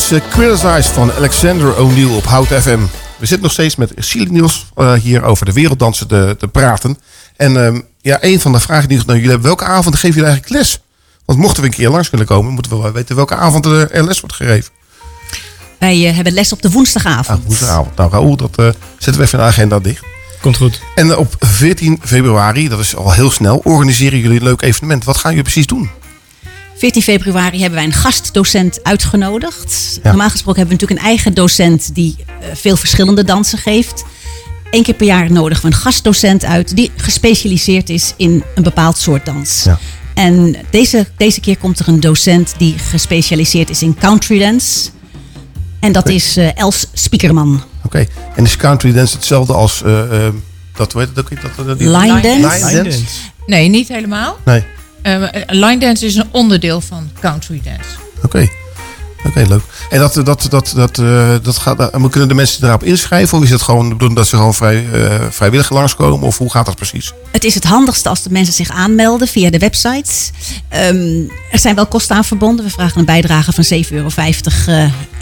Was 0.00 0.12
uh, 0.12 0.30
Criticized 0.30 0.86
van 0.86 1.12
Alexander 1.12 1.76
O'Neill 1.76 2.16
op 2.16 2.24
Hout 2.24 2.46
FM. 2.46 2.78
We 3.16 3.26
zitten 3.26 3.42
nog 3.42 3.52
steeds 3.52 3.76
met 3.76 3.92
Silik 3.96 4.30
Niels 4.30 4.66
eh, 4.74 4.92
hier 4.92 5.22
over 5.22 5.46
de 5.46 5.52
werelddansen 5.52 6.08
te, 6.08 6.36
te 6.38 6.48
praten. 6.48 6.98
En 7.36 7.64
ehm, 7.64 7.80
ja, 8.00 8.18
een 8.20 8.40
van 8.40 8.52
de 8.52 8.60
vragen 8.60 8.88
die 8.88 8.98
ik 8.98 9.06
naar 9.06 9.16
jullie 9.16 9.30
heb, 9.30 9.42
welke 9.42 9.64
avond 9.64 9.94
geven 9.94 10.08
jullie 10.08 10.30
eigenlijk 10.30 10.58
les? 10.58 10.80
Want 11.24 11.38
mochten 11.38 11.62
we 11.62 11.68
een 11.68 11.74
keer 11.74 11.88
langs 11.88 12.08
kunnen 12.08 12.26
komen, 12.26 12.52
moeten 12.52 12.72
we 12.72 12.82
wel 12.82 12.92
weten 12.92 13.16
welke 13.16 13.34
avond 13.34 13.66
er 13.66 14.04
les 14.04 14.20
wordt 14.20 14.36
gegeven. 14.36 14.72
Wij 15.78 16.08
eh, 16.08 16.14
hebben 16.14 16.32
les 16.32 16.52
op 16.52 16.62
de 16.62 16.70
woensdagavond. 16.70 17.38
Ah, 17.38 17.46
woensdagavond. 17.46 17.96
Nou, 17.96 18.10
Raoul, 18.10 18.36
dat 18.36 18.56
eh, 18.56 18.64
zetten 18.98 19.16
we 19.16 19.22
even 19.22 19.38
in 19.38 19.44
de 19.44 19.50
agenda 19.50 19.78
dicht. 19.78 20.04
Komt 20.40 20.56
goed. 20.56 20.80
En 20.94 21.16
op 21.16 21.34
14 21.38 21.98
februari, 22.04 22.68
dat 22.68 22.78
is 22.78 22.96
al 22.96 23.12
heel 23.12 23.30
snel, 23.30 23.60
organiseren 23.64 24.18
jullie 24.18 24.38
een 24.38 24.44
leuk 24.44 24.62
evenement. 24.62 25.04
Wat 25.04 25.16
gaan 25.16 25.30
jullie 25.30 25.44
precies 25.44 25.66
doen? 25.66 25.90
14 26.80 27.02
februari 27.02 27.60
hebben 27.60 27.78
wij 27.78 27.84
een 27.84 27.92
gastdocent 27.92 28.82
uitgenodigd. 28.82 30.00
Normaal 30.02 30.30
gesproken 30.30 30.60
hebben 30.60 30.78
we 30.78 30.82
natuurlijk 30.82 31.00
een 31.00 31.06
eigen 31.06 31.34
docent 31.34 31.94
die 31.94 32.16
eh, 32.18 32.48
veel 32.54 32.76
verschillende 32.76 33.24
dansen 33.24 33.58
geeft. 33.58 34.04
Eén 34.70 34.82
keer 34.82 34.94
per 34.94 35.06
jaar 35.06 35.32
nodigen 35.32 35.62
we 35.62 35.70
een 35.70 35.80
gastdocent 35.80 36.44
uit 36.44 36.76
die 36.76 36.90
gespecialiseerd 36.96 37.90
is 37.90 38.14
in 38.16 38.44
een 38.54 38.62
bepaald 38.62 38.96
soort 38.96 39.26
dans. 39.26 39.62
Ja. 39.64 39.78
En 40.14 40.56
deze, 40.70 41.06
deze 41.16 41.40
keer 41.40 41.56
komt 41.56 41.78
er 41.78 41.88
een 41.88 42.00
docent 42.00 42.54
die 42.58 42.78
gespecialiseerd 42.78 43.70
is 43.70 43.82
in 43.82 43.94
country 43.94 44.38
dance. 44.38 44.90
En 45.80 45.92
dat 45.92 46.08
is 46.08 46.36
uh, 46.36 46.56
Els 46.56 46.86
Spiekerman. 46.92 47.62
Oké, 47.84 48.06
en 48.34 48.44
is 48.44 48.56
country 48.56 48.92
dance 48.92 49.16
hetzelfde 49.16 49.52
als 49.52 49.82
uh, 49.86 49.92
uh, 50.12 50.28
dat, 50.74 50.92
weet 50.92 51.14
dat, 51.14 51.28
dat, 51.56 51.66
dat, 51.66 51.80
line, 51.80 51.98
line, 51.98 52.20
dance? 52.20 52.66
line 52.66 52.82
dance? 52.82 53.04
Nee, 53.46 53.68
niet 53.68 53.88
helemaal. 53.88 54.36
Nee. 54.44 54.64
Line 55.46 55.78
dance 55.78 56.06
is 56.06 56.14
een 56.14 56.28
onderdeel 56.30 56.80
van 56.80 57.10
country 57.20 57.60
dance. 57.64 57.90
Oké. 58.22 58.48
Oké, 59.26 59.44
leuk. 59.48 59.62
En 59.90 59.98
dat, 59.98 60.14
dat, 60.14 60.46
dat, 60.50 60.72
dat, 60.74 60.98
uh, 60.98 61.34
dat 61.42 61.58
gaat, 61.58 61.80
uh, 61.80 62.08
kunnen 62.10 62.28
de 62.28 62.34
mensen 62.34 62.68
erop 62.68 62.84
inschrijven? 62.84 63.38
Of 63.38 63.44
is 63.44 63.50
het 63.50 63.62
gewoon 63.62 64.14
dat 64.14 64.26
ze 64.26 64.36
gewoon 64.36 64.54
vrij, 64.54 64.86
uh, 64.94 65.14
vrijwillig 65.30 65.70
langskomen? 65.70 66.26
Of 66.26 66.38
hoe 66.38 66.50
gaat 66.50 66.66
dat 66.66 66.76
precies? 66.76 67.12
Het 67.30 67.44
is 67.44 67.54
het 67.54 67.64
handigste 67.64 68.08
als 68.08 68.22
de 68.22 68.30
mensen 68.30 68.54
zich 68.54 68.70
aanmelden 68.70 69.28
via 69.28 69.50
de 69.50 69.58
websites. 69.58 70.30
Um, 70.88 71.30
er 71.50 71.58
zijn 71.58 71.74
wel 71.74 71.86
kosten 71.86 72.16
aan 72.16 72.24
verbonden. 72.24 72.64
We 72.64 72.70
vragen 72.70 72.98
een 72.98 73.04
bijdrage 73.04 73.52
van 73.52 73.64
7,50 73.64 73.90
euro 73.90 74.10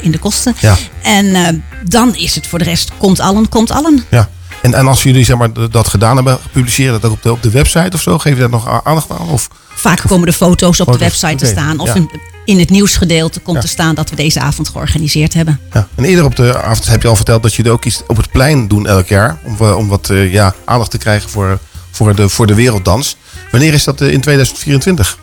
in 0.01 0.11
de 0.11 0.19
kosten. 0.19 0.55
Ja. 0.61 0.77
En 1.03 1.65
dan 1.89 2.15
is 2.15 2.35
het 2.35 2.47
voor 2.47 2.59
de 2.59 2.65
rest, 2.65 2.91
komt 2.99 3.21
allen, 3.21 3.49
komt 3.49 3.71
allen. 3.71 4.05
Ja. 4.11 4.29
En, 4.63 4.75
en 4.75 4.87
als 4.87 5.03
jullie 5.03 5.25
zeg 5.25 5.37
maar, 5.37 5.71
dat 5.71 5.89
gedaan 5.89 6.17
hebben, 6.17 6.39
publiceer 6.53 6.91
dat 6.91 7.05
ook 7.05 7.13
op 7.13 7.23
de, 7.23 7.33
op 7.33 7.43
de 7.43 7.51
website 7.51 7.91
of 7.95 8.03
zo? 8.03 8.19
Geef 8.19 8.35
je 8.35 8.41
daar 8.41 8.51
nog 8.51 8.85
aandacht 8.85 9.11
aan? 9.11 9.29
Of? 9.29 9.49
Vaak 9.75 10.01
komen 10.07 10.27
de 10.27 10.33
foto's 10.33 10.81
op 10.81 10.93
de 10.93 10.99
website 10.99 11.35
te 11.35 11.47
staan. 11.47 11.79
Of 11.79 11.95
ja. 11.95 12.07
in 12.45 12.59
het 12.59 12.71
nieuwsgedeelte 12.71 13.41
komt 13.41 13.57
ja. 13.57 13.63
te 13.63 13.69
staan 13.69 13.95
dat 13.95 14.11
we 14.11 14.17
deze 14.17 14.41
avond 14.41 14.69
georganiseerd 14.69 15.35
hebben. 15.35 15.61
Ja. 15.73 15.89
En 15.95 16.05
eerder 16.05 16.25
op 16.25 16.37
de 16.37 16.63
avond 16.63 16.87
heb 16.87 17.03
je 17.03 17.09
al 17.09 17.17
verteld 17.17 17.43
dat 17.43 17.55
jullie 17.55 17.73
ook 17.73 17.85
iets 17.85 18.03
op 18.07 18.17
het 18.17 18.31
plein 18.31 18.69
doen 18.69 18.87
elk 18.87 19.09
jaar. 19.09 19.39
Om, 19.45 19.61
om 19.61 19.89
wat 19.89 20.09
uh, 20.09 20.33
ja, 20.33 20.55
aandacht 20.65 20.91
te 20.91 20.99
krijgen 20.99 21.31
voor, 21.31 21.59
voor, 21.91 22.15
de, 22.15 22.29
voor 22.29 22.47
de 22.47 22.55
werelddans. 22.55 23.17
Wanneer 23.51 23.73
is 23.73 23.85
dat 23.85 24.01
uh, 24.01 24.13
in 24.13 24.21
2024? 24.21 25.19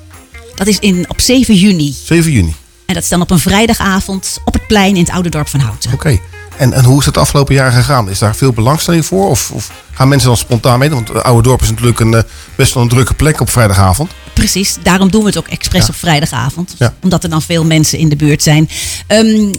Dat 0.55 0.67
is 0.67 0.79
in, 0.79 1.05
op 1.07 1.21
7 1.21 1.55
juni. 1.55 1.95
7 2.03 2.31
juni. 2.31 2.55
En 2.85 2.93
dat 2.93 3.03
is 3.03 3.09
dan 3.09 3.21
op 3.21 3.31
een 3.31 3.39
vrijdagavond 3.39 4.39
op 4.45 4.53
het 4.53 4.67
plein 4.67 4.95
in 4.95 5.01
het 5.01 5.11
oude 5.11 5.29
dorp 5.29 5.47
van 5.47 5.59
Houten. 5.59 5.93
Oké. 5.93 6.07
Okay. 6.07 6.21
En, 6.57 6.73
en 6.73 6.83
hoe 6.83 6.99
is 6.99 7.05
het 7.05 7.17
afgelopen 7.17 7.53
jaar 7.55 7.71
gegaan? 7.71 8.09
Is 8.09 8.19
daar 8.19 8.35
veel 8.35 8.53
belangstelling 8.53 9.05
voor? 9.05 9.29
Of, 9.29 9.51
of 9.51 9.71
gaan 9.91 10.07
mensen 10.07 10.27
dan 10.27 10.37
spontaan 10.37 10.79
mee? 10.79 10.89
Want 10.89 11.07
het 11.07 11.23
oude 11.23 11.41
dorp 11.47 11.61
is 11.61 11.69
natuurlijk 11.69 11.99
een, 11.99 12.23
best 12.55 12.73
wel 12.73 12.83
een 12.83 12.89
drukke 12.89 13.13
plek 13.13 13.41
op 13.41 13.49
vrijdagavond. 13.49 14.11
Precies, 14.33 14.77
daarom 14.83 15.11
doen 15.11 15.21
we 15.21 15.27
het 15.27 15.37
ook 15.37 15.47
expres 15.47 15.81
Ja. 15.81 15.87
op 15.87 15.95
vrijdagavond. 15.95 16.75
Ja. 16.77 16.93
Omdat 17.03 17.23
er 17.23 17.29
dan 17.29 17.41
veel 17.41 17.65
mensen 17.65 17.99
in 17.99 18.09
de 18.09 18.15
buurt 18.15 18.43
zijn. 18.43 18.69
Ehm, 19.07 19.53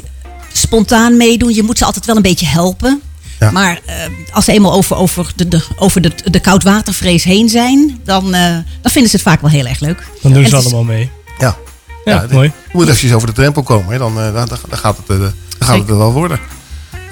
spontaan 0.52 1.16
meedoen, 1.16 1.54
je 1.54 1.62
moet 1.62 1.78
ze 1.78 1.84
altijd 1.84 2.06
wel 2.06 2.16
een 2.16 2.22
beetje 2.22 2.46
helpen. 2.46 3.00
Ja. 3.40 3.50
Maar 3.50 3.80
eh, 3.84 3.94
als 4.32 4.44
ze 4.44 4.52
eenmaal 4.52 4.72
over, 4.72 4.96
over, 4.96 5.32
de, 5.36 5.48
de, 5.48 5.62
over 5.76 6.00
de, 6.00 6.12
de 6.24 6.40
koudwatervrees 6.40 7.24
heen 7.24 7.48
zijn, 7.48 8.00
dan, 8.04 8.34
eh, 8.34 8.40
dan 8.80 8.90
vinden 8.92 9.10
ze 9.10 9.16
het 9.16 9.24
vaak 9.24 9.40
wel 9.40 9.50
heel 9.50 9.66
erg 9.66 9.80
leuk. 9.80 10.06
Dan 10.22 10.32
doen 10.32 10.42
En 10.42 10.48
ze 10.48 10.54
het 10.56 10.64
is- 10.64 10.72
allemaal 10.72 10.94
mee. 10.94 11.10
Ja. 11.38 11.56
Ja, 12.04 12.26
mooi. 12.30 12.46
Je 12.48 12.70
moet 12.72 12.86
eventjes 12.86 13.12
over 13.12 13.26
de 13.26 13.34
drempel 13.34 13.62
komen. 13.62 13.92
Hè? 13.92 13.98
Dan, 13.98 14.18
eh, 14.20 14.24
dan, 14.34 14.46
dan, 14.46 14.58
dan 14.68 14.78
gaat 14.78 14.96
het, 14.96 15.10
eh, 15.10 15.18
dan 15.18 15.32
gaat 15.58 15.78
het 15.78 15.88
er 15.88 15.98
wel 15.98 16.12
worden. 16.12 16.38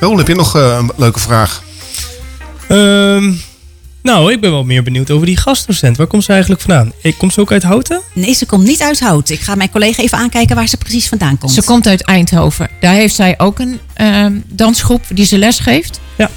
Roel, 0.01 0.17
heb 0.17 0.29
je 0.29 0.35
nog 0.35 0.57
eh, 0.57 0.77
een 0.79 0.91
leuke 0.97 1.21
vraag? 1.21 1.63
Ehm, 2.69 3.33
nou, 4.03 4.33
ik 4.33 4.41
ben 4.41 4.51
wel 4.51 4.65
meer 4.65 4.83
benieuwd 4.83 5.11
over 5.11 5.27
die 5.27 5.37
gastdocent. 5.37 5.97
Waar 5.97 6.07
komt 6.07 6.25
ze 6.25 6.33
eigenlijk 6.33 6.61
vandaan? 6.61 6.93
Ik 7.01 7.15
Komt 7.19 7.33
ze 7.33 7.41
ook 7.41 7.53
uit 7.53 7.63
Houten? 7.63 8.01
Nee, 8.13 8.35
ze 8.35 8.47
komt 8.47 8.65
niet 8.65 8.83
uit 8.83 9.01
Hout. 9.01 9.31
Ik 9.31 9.41
ga 9.41 9.55
mijn 9.55 9.71
collega 9.71 10.03
even 10.03 10.19
aankijken 10.19 10.57
waar 10.57 10.69
ze 10.69 10.77
precies 10.77 11.09
vandaan 11.09 11.39
komt. 11.39 11.53
Ze 11.53 11.65
komt 11.65 11.87
uit 11.87 12.03
Eindhoven. 12.03 12.69
Daar 12.81 12.95
heeft 12.95 13.15
zij 13.15 13.35
ook 13.39 13.59
een 13.59 13.81
ehm, 13.95 14.33
dansgroep 14.47 15.03
die 15.09 15.25
ze 15.25 15.39
les 15.39 15.59
geeft. 15.59 16.01
Ja. 16.17 16.31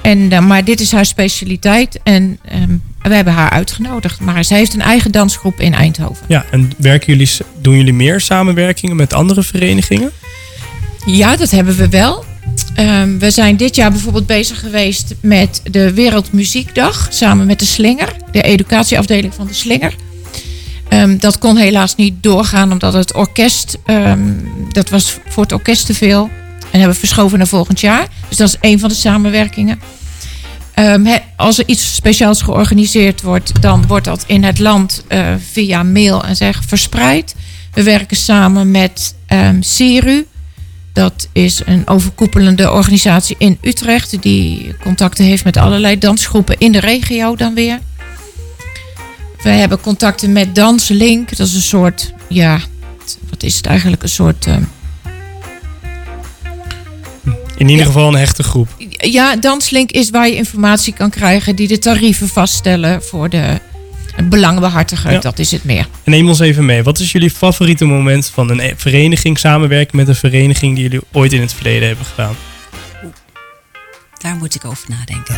En, 0.00 0.32
eh, 0.32 0.40
maar 0.40 0.64
dit 0.64 0.80
is 0.80 0.92
haar 0.92 1.06
specialiteit. 1.06 1.98
En 2.02 2.38
ehm, 2.44 2.76
we 3.02 3.14
hebben 3.14 3.32
haar 3.32 3.50
uitgenodigd. 3.50 4.20
Maar 4.20 4.44
ze 4.44 4.54
heeft 4.54 4.74
een 4.74 4.82
eigen 4.82 5.12
dansgroep 5.12 5.60
in 5.60 5.74
Eindhoven. 5.74 6.24
Ja, 6.28 6.44
en 6.50 6.72
werken 6.76 7.12
jullie, 7.12 7.30
doen 7.60 7.76
jullie 7.76 7.92
meer 7.92 8.20
samenwerkingen 8.20 8.96
met 8.96 9.12
andere 9.12 9.42
verenigingen? 9.42 10.10
Ja, 11.06 11.36
dat 11.36 11.50
hebben 11.50 11.76
we 11.76 11.88
wel. 11.88 12.24
Ehm, 12.74 13.18
we 13.18 13.30
zijn 13.30 13.56
dit 13.56 13.76
jaar 13.76 13.90
bijvoorbeeld 13.90 14.26
bezig 14.26 14.60
geweest 14.60 15.14
met 15.20 15.60
de 15.70 15.92
Wereldmuziekdag. 15.92 17.08
Samen 17.10 17.46
met 17.46 17.58
de 17.58 17.64
Slinger, 17.64 18.16
de 18.30 18.42
educatieafdeling 18.42 19.34
van 19.34 19.46
de 19.46 19.54
Slinger. 19.54 19.94
Ehm, 20.88 21.18
dat 21.18 21.38
kon 21.38 21.56
helaas 21.56 21.94
niet 21.94 22.22
doorgaan 22.22 22.72
omdat 22.72 22.92
het 22.92 23.14
orkest, 23.14 23.78
ehm, 23.84 24.20
dat 24.72 24.88
was 24.88 25.18
voor 25.28 25.42
het 25.42 25.52
orkest 25.52 25.86
te 25.86 25.94
veel. 25.94 26.30
En 26.60 26.78
hebben 26.78 27.00
we 27.00 27.06
verschoven 27.06 27.38
naar 27.38 27.46
volgend 27.46 27.80
jaar. 27.80 28.08
Dus 28.28 28.36
dat 28.36 28.48
is 28.48 28.56
een 28.60 28.78
van 28.78 28.88
de 28.88 28.94
samenwerkingen. 28.94 29.78
Als 31.36 31.58
er 31.58 31.64
iets 31.66 31.94
speciaals 31.94 32.42
georganiseerd 32.42 33.22
wordt, 33.22 33.62
dan 33.62 33.86
wordt 33.86 34.04
dat 34.04 34.24
in 34.26 34.44
het 34.44 34.58
land 34.58 35.04
eh, 35.08 35.34
via 35.50 35.82
mail 35.82 36.24
en 36.24 36.36
zeg 36.36 36.62
verspreid. 36.66 37.34
We 37.72 37.82
werken 37.82 38.16
samen 38.16 38.70
met 38.70 39.14
ehm 39.26 39.62
CERU. 39.62 40.26
Dat 40.96 41.28
is 41.32 41.62
een 41.64 41.88
overkoepelende 41.88 42.70
organisatie 42.70 43.36
in 43.38 43.58
Utrecht 43.60 44.22
die 44.22 44.74
contacten 44.82 45.24
heeft 45.24 45.44
met 45.44 45.56
allerlei 45.56 45.98
dansgroepen 45.98 46.58
in 46.58 46.72
de 46.72 46.80
regio 46.80 47.34
dan 47.36 47.54
weer. 47.54 47.78
We 49.42 49.48
hebben 49.48 49.80
contacten 49.80 50.32
met 50.32 50.54
Danslink. 50.54 51.36
Dat 51.36 51.46
is 51.46 51.54
een 51.54 51.60
soort, 51.60 52.12
ja, 52.28 52.60
wat 53.30 53.42
is 53.42 53.56
het 53.56 53.66
eigenlijk? 53.66 54.02
Een 54.02 54.08
soort, 54.08 54.46
ehm, 54.46 54.62
In 57.56 57.68
ieder 57.68 57.86
geval 57.86 58.08
een 58.08 58.18
hechte 58.18 58.42
groep. 58.42 58.68
ja, 58.98 59.36
Danslink 59.36 59.90
is 59.90 60.10
waar 60.10 60.28
je 60.28 60.36
informatie 60.36 60.92
kan 60.92 61.10
krijgen 61.10 61.56
die 61.56 61.68
de 61.68 61.78
tarieven 61.78 62.28
vaststellen 62.28 63.02
voor 63.02 63.28
de 63.28 63.60
belangbehartiger. 64.24 65.12
Ja. 65.12 65.18
Dat 65.20 65.38
is 65.38 65.50
het 65.50 65.64
meer. 65.64 65.86
En 66.04 66.10
neem 66.10 66.28
ons 66.28 66.38
even 66.40 66.64
mee. 66.64 66.82
Wat 66.82 66.98
is 66.98 67.12
jullie 67.12 67.30
favoriete 67.30 67.84
moment 67.84 68.28
van 68.34 68.50
een 68.50 68.60
e- 68.60 68.72
vereniging 68.76 69.38
samenwerken 69.38 69.96
met 69.96 70.08
een 70.08 70.14
vereniging 70.14 70.74
die 70.74 70.82
jullie 70.82 71.00
ooit 71.12 71.32
in 71.32 71.40
het 71.40 71.52
verleden 71.52 71.86
hebben 71.88 72.06
gedaan? 72.06 72.34
Daar 74.22 74.36
moet 74.36 74.54
ik 74.54 74.64
over 74.64 74.84
nadenken. 74.88 75.36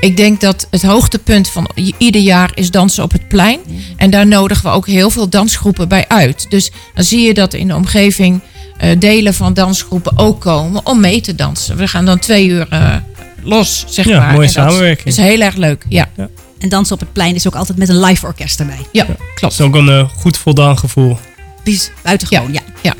Ik 0.00 0.16
denk 0.16 0.40
dat 0.40 0.66
het 0.70 0.82
hoogtepunt 0.82 1.48
van 1.50 1.68
ieder 1.98 2.20
jaar 2.20 2.50
is 2.54 2.70
dansen 2.70 3.02
op 3.04 3.12
het 3.12 3.28
plein. 3.28 3.60
En 3.96 4.10
daar 4.10 4.26
nodigen 4.26 4.64
we 4.64 4.70
ook 4.70 4.86
heel 4.86 5.10
veel 5.10 5.28
dansgroepen 5.28 5.88
bij 5.88 6.04
uit. 6.08 6.46
Dus 6.50 6.70
dan 6.94 7.04
zie 7.04 7.20
je 7.26 7.34
dat 7.34 7.54
in 7.54 7.68
de 7.68 7.74
omgeving 7.74 8.40
eh, 8.78 8.90
delen 8.98 9.34
van 9.34 9.54
dansgroepen 9.54 10.18
ook 10.18 10.40
komen 10.40 10.86
om 10.86 11.00
mee 11.00 11.20
te 11.20 11.34
dansen. 11.34 11.76
We 11.76 11.88
gaan 11.88 12.04
dan 12.04 12.18
twee 12.18 12.46
uur 12.46 12.66
eh, 12.70 12.94
los, 13.42 13.84
zeg 13.88 14.04
Ja, 14.06 14.18
maar. 14.18 14.32
mooie 14.32 14.46
En 14.48 14.52
dat 14.54 14.64
samenwerking. 14.64 15.06
is 15.08 15.16
heel 15.16 15.40
erg 15.40 15.54
leuk, 15.56 15.84
ja. 15.88 16.08
En 16.58 16.68
dansen 16.68 16.94
op 16.94 17.00
het 17.00 17.12
plein 17.12 17.34
is 17.34 17.46
ook 17.46 17.54
altijd 17.54 17.78
met 17.78 17.88
een 17.88 18.00
live 18.00 18.26
orkest 18.26 18.60
erbij. 18.60 18.86
Ja, 18.92 19.04
Dat 19.04 19.16
klopt. 19.34 19.54
is 19.54 19.60
ook 19.60 19.74
een 19.74 19.88
eh, 19.88 20.08
goed 20.16 20.36
voldaan 20.38 20.78
gevoel. 20.78 21.18
Buitengewoon, 22.02 22.52
ja. 22.52 22.60
ja. 22.82 22.94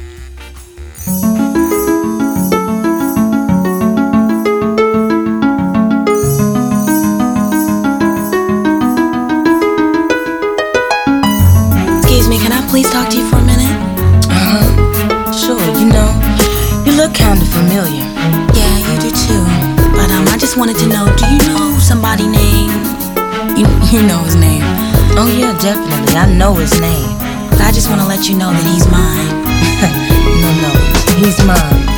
Excuse 12.00 12.28
me, 12.28 12.38
can 12.38 12.52
I 12.52 12.62
please 12.70 12.88
talk 12.90 13.08
to 13.10 13.16
you 13.18 13.26
for 13.28 13.36
a 13.36 13.44
minute? 13.44 13.76
Uh, 14.30 15.32
sure, 15.32 15.60
you 15.80 15.86
know, 15.90 16.08
you 16.84 16.92
look 16.96 17.12
kind 17.14 17.40
of 17.40 17.48
familiar. 17.48 18.04
Yeah, 18.56 18.74
you 18.86 18.94
do 19.04 19.10
too. 19.10 19.42
But 19.98 20.10
um, 20.10 20.26
I 20.28 20.36
just 20.38 20.56
wanted 20.56 20.76
to 20.78 20.86
know, 20.88 21.04
do 21.16 21.26
you 21.26 21.38
know 21.52 21.78
somebody 21.78 22.26
named... 22.26 23.05
You, 23.56 23.64
you 23.90 24.06
know 24.06 24.22
his 24.22 24.36
name. 24.36 24.60
Oh 25.16 25.34
yeah, 25.34 25.56
definitely. 25.58 26.14
I 26.14 26.30
know 26.30 26.52
his 26.52 26.78
name. 26.78 27.08
I 27.58 27.72
just 27.72 27.88
want 27.88 28.02
to 28.02 28.06
let 28.06 28.28
you 28.28 28.36
know 28.36 28.52
that 28.52 28.66
he's 28.68 28.86
mine. 28.92 29.32
no, 30.42 30.50
no, 30.60 31.24
he's 31.24 31.42
mine. 31.42 31.95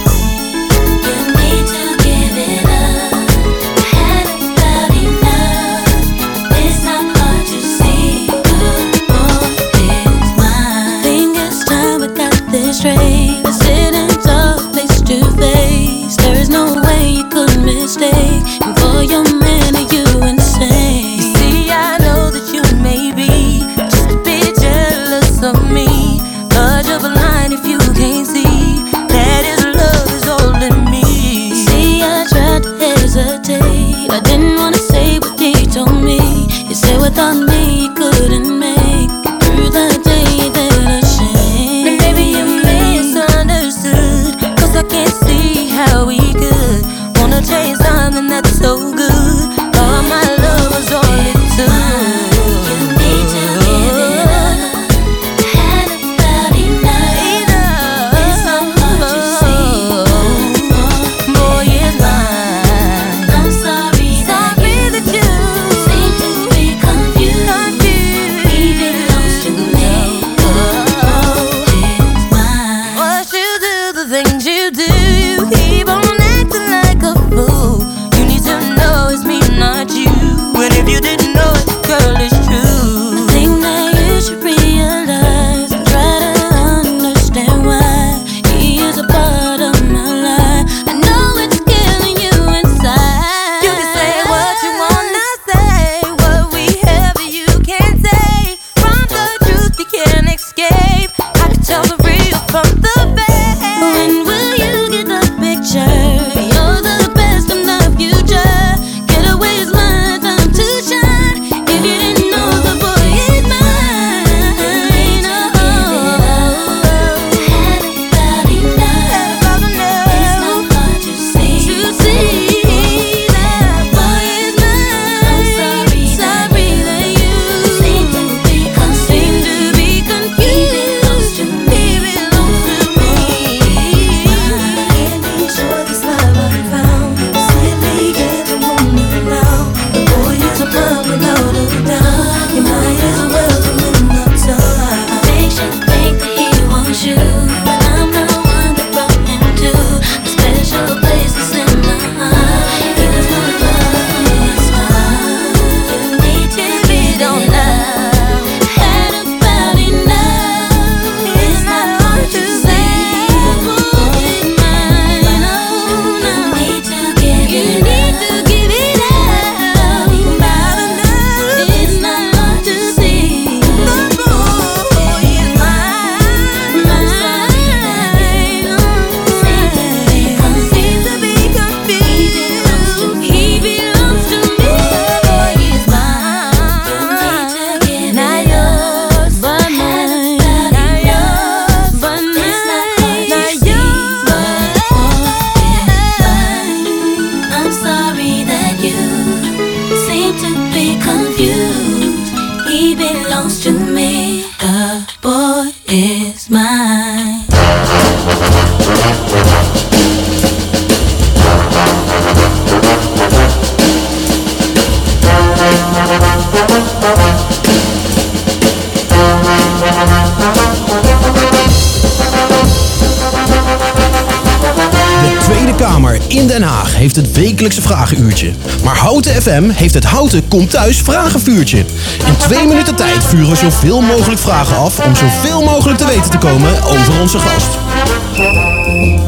Heeft 227.09 227.26
het 227.26 227.36
wekelijkse 227.36 227.82
vragenuurtje. 227.82 228.52
Maar 228.84 228.96
Houten 228.96 229.42
FM 229.42 229.68
heeft 229.68 229.94
het 229.94 230.04
Houten 230.04 230.48
Komt 230.48 230.70
Thuis 230.70 230.98
vragenvuurtje. 231.02 231.78
In 232.26 232.36
twee 232.38 232.66
minuten 232.66 232.94
tijd 232.94 233.24
vuren 233.24 233.50
we 233.50 233.56
zoveel 233.56 234.00
mogelijk 234.00 234.40
vragen 234.40 234.76
af 234.76 235.06
om 235.06 235.14
zoveel 235.14 235.62
mogelijk 235.62 235.98
te 235.98 236.06
weten 236.06 236.30
te 236.30 236.38
komen 236.38 236.82
over 236.82 237.20
onze 237.20 237.38
gast. 237.38 237.68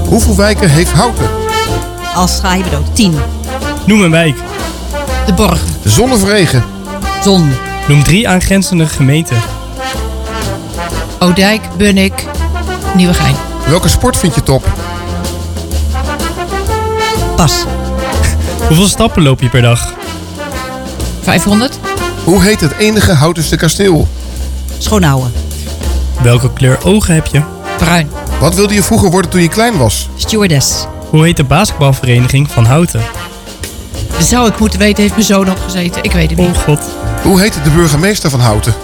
Hoeveel 0.08 0.36
wijken 0.36 0.70
heeft 0.70 0.92
Houten? 0.92 1.28
Als 2.14 2.40
bedoelt, 2.40 2.96
10. 2.96 3.14
Noem 3.86 4.00
een 4.00 4.10
wijk. 4.10 4.36
De 5.26 5.32
Borg. 5.32 5.60
Zon 5.84 6.12
of 6.12 6.24
regen? 6.24 6.64
Zon. 7.22 7.52
Noem 7.88 8.02
drie 8.02 8.28
aangrenzende 8.28 8.86
gemeenten. 8.86 9.36
Oudijk, 11.18 11.62
Bunnik, 11.76 12.26
Nieuwegein. 12.94 13.36
Welke 13.66 13.88
sport 13.88 14.16
vind 14.16 14.34
je 14.34 14.42
top? 14.42 14.79
Pas. 17.40 17.64
Hoeveel 18.66 18.86
stappen 18.86 19.22
loop 19.22 19.40
je 19.40 19.48
per 19.48 19.62
dag? 19.62 19.92
500. 21.22 21.78
Hoe 22.24 22.42
heet 22.42 22.60
het 22.60 22.72
enige 22.78 23.12
Houtense 23.12 23.56
kasteel? 23.56 24.08
Schoonhouden. 24.78 25.32
Welke 26.22 26.52
kleur 26.52 26.78
ogen 26.84 27.14
heb 27.14 27.26
je? 27.26 27.42
Bruin. 27.78 28.10
Wat 28.40 28.54
wilde 28.54 28.74
je 28.74 28.82
vroeger 28.82 29.10
worden 29.10 29.30
toen 29.30 29.42
je 29.42 29.48
klein 29.48 29.76
was? 29.76 30.08
Stewardess. 30.16 30.86
Hoe 31.10 31.24
heet 31.24 31.36
de 31.36 31.44
basketbalvereniging 31.44 32.50
van 32.50 32.64
Houten? 32.64 33.02
Dat 34.18 34.26
zou 34.26 34.48
ik 34.48 34.58
moeten 34.58 34.78
weten, 34.78 35.02
heeft 35.02 35.14
mijn 35.14 35.26
zoon 35.26 35.50
opgezeten. 35.50 36.02
Ik 36.02 36.12
weet 36.12 36.30
het 36.30 36.38
niet. 36.38 36.48
Oh 36.48 36.62
god. 36.62 36.80
Hoe 37.22 37.40
heet 37.40 37.60
de 37.64 37.70
burgemeester 37.70 38.30
van 38.30 38.40
Houten? 38.40 38.74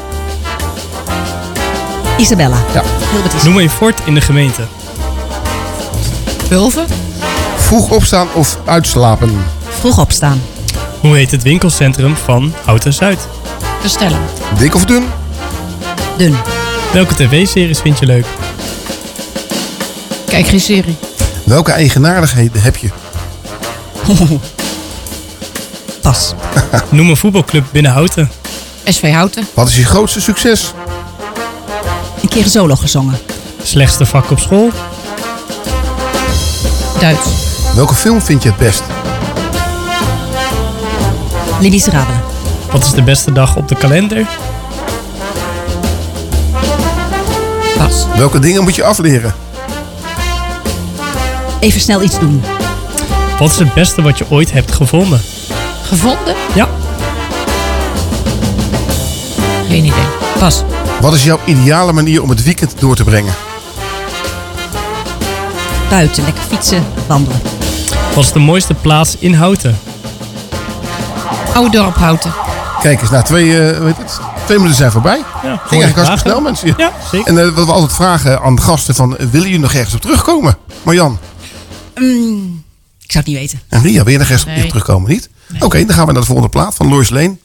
Isabella. 2.19 2.59
Ja. 2.75 2.83
Noem 3.45 3.59
een 3.59 3.71
fort 3.71 4.01
in 4.05 4.15
de 4.15 4.21
gemeente. 4.21 4.63
Pulven. 6.49 7.06
Vroeg 7.67 7.91
opstaan 7.91 8.29
of 8.35 8.59
uitslapen? 8.65 9.45
Vroeg 9.69 9.99
opstaan. 9.99 10.43
Hoe 11.01 11.17
heet 11.17 11.31
het 11.31 11.43
winkelcentrum 11.43 12.17
van 12.17 12.55
Houten 12.65 12.93
Zuid? 12.93 13.29
Castellum. 13.83 14.21
Dik 14.59 14.75
of 14.75 14.85
dun? 14.85 15.05
Dun. 16.17 16.37
Welke 16.93 17.15
tv-series 17.15 17.79
vind 17.79 17.99
je 17.99 18.07
leuk? 18.07 18.27
Kijk 20.27 20.47
geen 20.47 20.61
serie. 20.61 20.97
Welke 21.45 21.73
eigenaardigheden 21.73 22.63
heb 22.63 22.77
je? 22.77 22.89
Pas. 26.03 26.35
Noem 26.91 27.09
een 27.09 27.17
voetbalclub 27.17 27.65
binnen 27.73 27.93
Houten. 27.93 28.31
SV 28.85 29.13
Houten. 29.13 29.47
Wat 29.55 29.69
is 29.69 29.77
je 29.77 29.85
grootste 29.85 30.21
succes? 30.21 30.73
Een 32.23 32.29
keer 32.29 32.43
een 32.43 32.51
solo 32.51 32.77
gezongen. 32.77 33.19
Slechtste 33.63 34.07
vak 34.07 34.31
op 34.31 34.39
school? 34.39 34.71
Duits. 37.01 37.46
Welke 37.77 37.95
film 37.95 38.23
vind 38.23 38.43
je 38.43 38.49
het 38.49 38.59
best? 38.59 38.83
Les 41.61 41.71
Miserables. 41.71 42.17
Wat 42.71 42.85
is 42.85 42.93
de 42.93 43.03
beste 43.03 43.33
dag 43.33 43.57
op 43.57 43.69
de 43.69 43.75
kalender? 43.75 44.27
Pas. 47.79 48.07
Welke 48.17 48.39
dingen 48.39 48.63
moet 48.63 48.75
je 48.75 48.85
afleren? 48.85 49.35
Even 51.61 51.81
snel 51.81 52.03
iets 52.03 52.19
doen. 52.19 52.43
Wat 53.39 53.51
is 53.51 53.59
het 53.59 53.75
beste 53.75 54.03
wat 54.03 54.19
je 54.19 54.25
ooit 54.29 54.53
hebt 54.53 54.73
gevonden? 54.73 55.21
Gevonden? 55.83 56.35
Ja. 56.55 56.69
Geen 59.69 59.85
idee. 59.85 60.07
Pas. 60.39 60.63
Wat 61.01 61.15
is 61.15 61.25
jouw 61.25 61.39
ideale 61.45 61.93
manier 61.93 62.23
om 62.23 62.29
het 62.29 62.43
weekend 62.43 62.81
door 62.81 62.97
te 62.97 63.05
brengen? 63.05 63.35
Buiten, 65.89 66.25
lekker 66.25 66.43
fietsen, 66.43 66.85
wandelen. 67.07 67.56
Wat 68.17 68.25
is 68.25 68.33
de 68.33 68.39
mooiste 68.39 68.75
plaats 68.75 69.17
in 69.19 69.35
Houten? 69.35 69.79
Oude 71.55 71.71
dorp 71.77 71.95
Houten. 71.97 72.33
Kijk 72.83 73.01
eens, 73.01 73.11
na 73.11 73.23
twee, 73.23 73.69
eh, 73.71 73.79
weet 73.83 73.97
het, 73.97 74.21
twee 74.45 74.57
minuten 74.59 74.77
zijn 74.79 74.91
voorbij. 74.91 75.17
Ja, 75.43 75.57
Ging 75.67 75.83
eigenlijk 75.83 75.95
hartstikke 75.95 76.29
snel, 76.29 76.41
mensen. 76.41 76.75
Ja, 76.77 76.93
zeker. 77.11 77.27
En 77.27 77.39
eh, 77.39 77.55
wat 77.55 77.67
we 77.67 77.73
altijd 77.73 77.93
vragen 77.93 78.41
aan 78.43 78.57
de 78.57 78.63
gasten 78.63 78.95
van, 78.95 79.11
willen 79.19 79.31
jullie 79.33 79.59
nog 79.59 79.73
ergens 79.73 79.95
op 79.95 80.01
terugkomen? 80.01 80.57
Marjan 80.83 81.19
Mm, 81.95 82.63
ik 83.03 83.13
zou 83.13 83.25
het 83.25 83.27
niet 83.27 83.37
weten. 83.37 83.61
en 83.69 83.83
Ria, 83.83 84.03
wil 84.03 84.13
je 84.13 84.19
nog 84.19 84.29
ergens 84.29 84.45
Nee. 84.55 84.63
op 84.63 84.69
terugkomen? 84.69 85.11
Niet? 85.11 85.29
Oké, 85.61 85.85
dan 85.85 85.95
gaan 85.95 86.07
we 86.07 86.13
naar 86.13 86.21
de 86.21 86.27
volgende 86.27 86.51
plaat 86.51 86.75
van 86.75 86.89
Lois 86.89 87.09
Lane. 87.11 87.37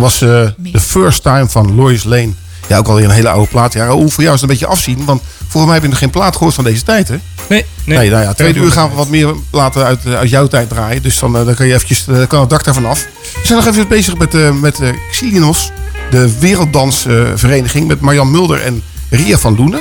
Dat 0.00 0.10
was 0.10 0.22
eh 0.22 0.70
The 0.72 0.80
First 0.80 1.22
Time 1.22 1.48
van 1.48 1.74
Lois 1.74 2.04
Lane. 2.04 2.32
Ja, 2.66 2.78
ook 2.78 2.88
alweer 2.88 3.04
een 3.04 3.10
hele 3.10 3.28
oude 3.28 3.48
plaat. 3.48 3.72
Ja, 3.72 3.84
Raoul, 3.84 4.08
voor 4.08 4.22
jou 4.22 4.34
is 4.34 4.40
het 4.40 4.50
een 4.50 4.56
beetje 4.56 4.72
afzien. 4.72 5.04
Want 5.04 5.22
volgens 5.38 5.64
mij 5.64 5.74
heb 5.74 5.82
je 5.82 5.88
nog 5.88 5.98
geen 5.98 6.10
plaat 6.10 6.36
gehoord 6.36 6.54
van 6.54 6.64
deze 6.64 6.82
tijd, 6.82 7.08
hè? 7.08 7.16
Nee, 7.48 7.64
nee. 7.84 7.98
Nee, 7.98 8.10
nou 8.10 8.22
ja, 8.22 8.32
tweede 8.32 8.60
uur 8.60 8.72
gaan 8.72 8.88
we 8.90 8.94
wat 8.94 9.08
meer 9.08 9.34
platen 9.50 9.84
uit, 9.84 10.04
eh, 10.04 10.14
uit 10.14 10.30
jouw 10.30 10.46
tijd 10.46 10.68
draaien. 10.68 11.02
Dus 11.02 11.18
dan, 11.18 11.36
eh, 11.36 11.44
dan 11.44 11.54
kan 11.54 11.66
je 11.66 11.74
eventjes, 11.74 12.06
kan 12.28 12.40
het 12.40 12.50
dak 12.50 12.64
daarvan 12.64 12.86
af. 12.86 13.06
We 13.34 13.46
zijn 13.46 13.58
nog 13.58 13.68
even 13.68 13.88
bezig 13.88 14.16
met, 14.16 14.34
eh 14.34 14.50
met 14.52 14.80
eh, 14.80 14.88
Xilinos, 15.10 15.70
de 16.10 16.38
werelddansvereniging. 16.38 17.86
met 17.86 18.00
Marjan 18.00 18.30
Mulder 18.30 18.60
en 18.62 18.82
Ria 19.10 19.38
van 19.38 19.56
Loenen. 19.56 19.80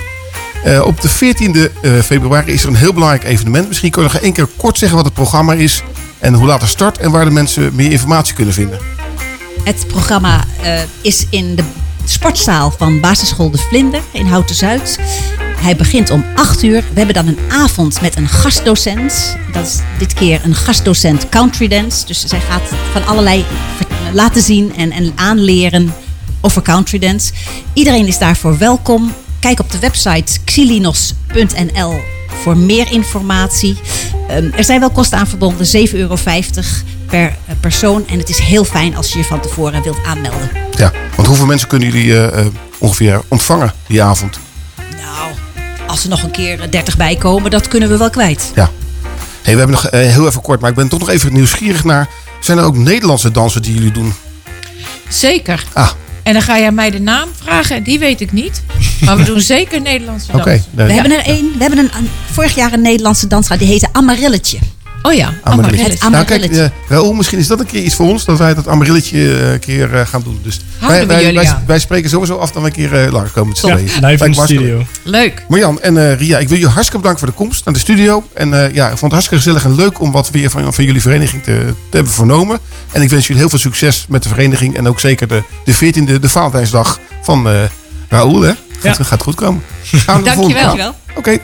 Eh, 0.64 0.86
op 0.86 1.02
de 1.02 1.10
14e 1.10 1.72
eh, 1.82 1.92
februari 2.00 2.52
is 2.52 2.64
er 2.64 2.70
een 2.70 2.76
heel 2.76 2.94
belangrijk 2.94 3.24
evenement. 3.24 3.68
Misschien 3.68 3.92
kun 3.92 4.04
je 4.04 4.10
nog 4.14 4.22
één 4.22 4.34
keer 4.34 4.48
kort 4.58 4.78
zeggen 4.78 4.98
wat 4.98 5.06
het 5.06 5.16
programma 5.16 5.54
is. 5.54 5.84
En 6.20 6.34
hoe 6.34 6.48
laat 6.48 6.62
het 6.62 6.70
start 6.70 6.98
en 6.98 7.12
waar 7.12 7.26
de 7.26 7.32
mensen 7.32 7.76
meer 7.76 7.92
informatie 7.92 8.34
kunnen 8.34 8.54
vinden. 8.54 8.97
Het 9.68 9.88
programma 9.88 10.44
eh, 10.62 10.80
is 11.02 11.26
in 11.30 11.56
de 11.56 11.64
sportzaal 12.06 12.72
van 12.72 13.00
basisschool 13.00 13.52
De 13.52 13.58
Vlinder 13.58 14.02
in 14.12 14.26
Houten 14.26 14.56
Zuid. 14.56 15.00
Hij 15.40 15.76
begint 15.76 16.10
om 16.10 16.26
8 16.36 16.64
uur. 16.64 16.82
We 16.82 16.98
hebben 16.98 17.14
dan 17.16 17.28
een 17.28 17.40
avond 17.50 18.02
met 18.02 18.16
een 18.16 18.28
gastdocent. 18.28 19.38
Dat 19.52 19.66
is 19.66 19.80
dit 19.98 20.14
keer 20.14 20.42
een 20.44 20.56
gastdocent 20.56 21.30
country 21.30 21.68
dance. 21.68 22.06
Dus 22.06 22.26
zij 22.26 22.40
gaat 22.40 22.70
van 22.92 23.06
allerlei 23.06 23.46
laten 24.14 24.42
zien 24.42 24.76
en, 24.76 24.92
en 24.92 25.12
aanleren 25.16 25.94
over 26.42 26.62
country 26.62 27.00
dance. 27.00 27.34
Iedereen 27.74 28.08
is 28.08 28.18
daarvoor 28.18 28.58
welkom. 28.58 29.14
Kijk 29.40 29.60
op 29.60 29.72
de 29.72 29.80
website 29.80 30.40
xilinos.nl 30.44 32.00
voor 32.28 32.58
meer 32.58 32.92
informatie. 32.92 33.78
Ehm, 34.28 34.50
er 34.56 34.64
zijn 34.64 34.80
wel 34.80 34.92
kosten 34.92 35.18
aan 35.18 35.28
verbonden, 35.28 35.66
7,50 35.66 35.94
euro 35.94 36.16
per 37.10 37.36
eh, 37.46 37.56
persoon. 37.60 38.08
En 38.08 38.18
het 38.20 38.30
is 38.30 38.40
heel 38.40 38.64
fijn 38.64 38.96
als 38.96 39.12
je 39.12 39.18
je 39.18 39.24
van 39.24 39.40
tevoren 39.42 39.84
wilt 39.84 39.98
aanmelden. 40.06 40.50
Ja, 40.76 40.92
want 41.16 41.28
hoeveel 41.28 41.46
mensen 41.46 41.68
kunnen 41.68 41.92
jullie 41.92 42.14
eh, 42.14 42.40
eh, 42.40 42.46
ongeveer 42.78 43.22
ontvangen 43.28 43.74
die 43.88 44.04
avond? 44.04 44.40
Als 45.88 46.04
er 46.04 46.10
nog 46.10 46.24
een 46.24 46.32
keer 46.32 46.72
30 46.72 46.98
bij 46.98 47.16
komen, 47.16 47.52
dat 47.52 47.68
kunnen 47.68 47.90
we 47.90 47.98
wel 47.98 48.10
kwijt. 48.10 48.52
Ja. 48.56 48.70
Hey, 49.42 49.54
we 49.54 49.60
hebben 49.60 49.70
nog 49.82 49.86
eh, 49.88 50.00
heel 50.00 50.28
even 50.28 50.42
kort, 50.42 50.60
maar 50.62 50.70
ik 50.70 50.76
ben 50.76 50.88
toch 50.88 51.00
nog 51.00 51.10
even 51.10 51.34
nieuwsgierig 51.34 51.84
naar. 51.84 52.10
Zijn 52.40 52.58
er 52.58 52.64
ook 52.64 52.78
Nederlandse 52.78 53.32
dansen 53.32 53.62
die 53.62 53.74
jullie 53.74 53.92
doen? 53.92 54.14
Zeker. 55.10 55.64
Ah. 55.74 55.90
En 56.24 56.34
dan 56.34 56.42
ga 56.42 56.60
jij 56.60 56.72
mij 56.72 56.90
de 56.90 57.00
naam 57.00 57.30
vragen. 57.44 57.84
Die 57.84 58.00
weet 58.00 58.22
ik 58.22 58.32
niet. 58.32 58.62
Maar 59.06 59.18
we 59.18 59.24
doen 59.24 59.42
zeker 59.56 59.82
Nederlandse 59.82 60.32
dans. 60.32 60.42
Oké, 60.44 60.64
We 60.74 60.94
hebben 60.94 61.12
er 61.12 61.26
één. 61.26 61.52
We 61.58 61.60
hebben 61.62 61.80
een, 61.80 61.92
een- 61.98 62.10
vorig 62.32 62.56
jaar 62.56 62.74
een 62.74 62.82
Nederlandse 62.82 63.28
dans 63.28 63.46
gehad. 63.46 63.62
Die 63.62 63.72
heette 63.72 63.88
Amarilletje. 63.92 64.58
Oh 65.02 65.14
ja, 65.14 65.34
Amarilletje. 65.44 65.92
Het 65.92 66.10
Nou, 66.10 66.26
kijk, 66.26 66.44
eh, 66.44 66.66
Raoul, 66.88 67.14
misschien 67.14 67.40
is 67.40 67.48
dat 67.48 67.60
een 67.60 67.66
keer 67.66 67.82
iets 67.82 67.96
voor 67.96 68.08
ons. 68.08 68.26
Dat 68.26 68.38
wij 68.38 68.54
dat 68.54 68.68
Amarilletje 68.68 69.34
eh, 69.34 69.52
een 69.52 69.60
keer 69.60 69.96
eh, 69.96 70.06
gaan 70.06 70.22
doen. 70.22 70.40
Dus 70.44 70.60
wij, 70.80 71.08
wij, 71.08 71.24
jullie 71.24 71.50
wij, 71.66 71.80
spreken 71.80 72.10
sowieso 72.10 72.38
af 72.38 72.52
dat 72.52 72.62
we 72.62 72.68
een 72.68 72.74
keer 72.74 72.94
eh 72.94 73.46
met 73.46 73.58
z'n 73.58 73.68
Ja, 73.68 73.76
tweeën. 73.76 74.06
live 74.06 74.26
in 74.26 74.32
de 74.32 74.42
studio. 74.42 74.86
Leuk. 75.04 75.46
Marjan 75.48 75.82
en 75.82 75.98
eh, 75.98 76.18
Ria, 76.20 76.38
ik 76.38 76.48
wil 76.48 76.58
jullie 76.58 76.74
hartstikke 76.74 76.98
bedanken 76.98 77.20
voor 77.20 77.28
de 77.28 77.44
komst 77.44 77.66
naar 77.66 77.74
de 77.74 77.80
studio. 77.80 78.24
En 78.34 78.54
eh, 78.54 78.74
ja, 78.74 78.84
ik 78.84 78.98
vond 78.98 79.02
het 79.02 79.12
hartstikke 79.12 79.44
gezellig 79.44 79.64
en 79.66 79.76
leuk 79.76 80.00
om 80.00 80.12
wat 80.12 80.30
weer 80.30 80.50
van, 80.50 80.74
van 80.74 80.84
jullie 80.84 81.02
vereniging 81.02 81.44
te, 81.44 81.74
te 81.90 81.96
hebben 81.96 82.14
vernomen. 82.14 82.60
En 82.92 83.02
ik 83.02 83.10
wens 83.10 83.28
jullie 83.28 83.42
heel 83.42 83.50
veel 83.50 83.60
succes 83.60 84.06
met 84.10 84.24
de 84.24 84.30
vereniging. 84.30 84.78
En 84.78 84.88
ook 84.88 85.00
zeker 85.00 85.28
de, 85.28 85.44
de 85.66 85.76
14e, 85.76 86.20
de 86.20 86.30
Valentijnsdag 86.30 87.00
van 87.22 87.48
eh 87.48 87.64
Raoul. 88.10 88.42
Hè? 88.42 88.52
Gaat, 88.80 89.06
gaat 89.06 89.22
goed 89.24 89.36
komen. 89.36 89.64
Gaan 89.92 90.24
we 90.24 90.30
Dankjewel. 90.30 90.96
Oké. 91.16 91.40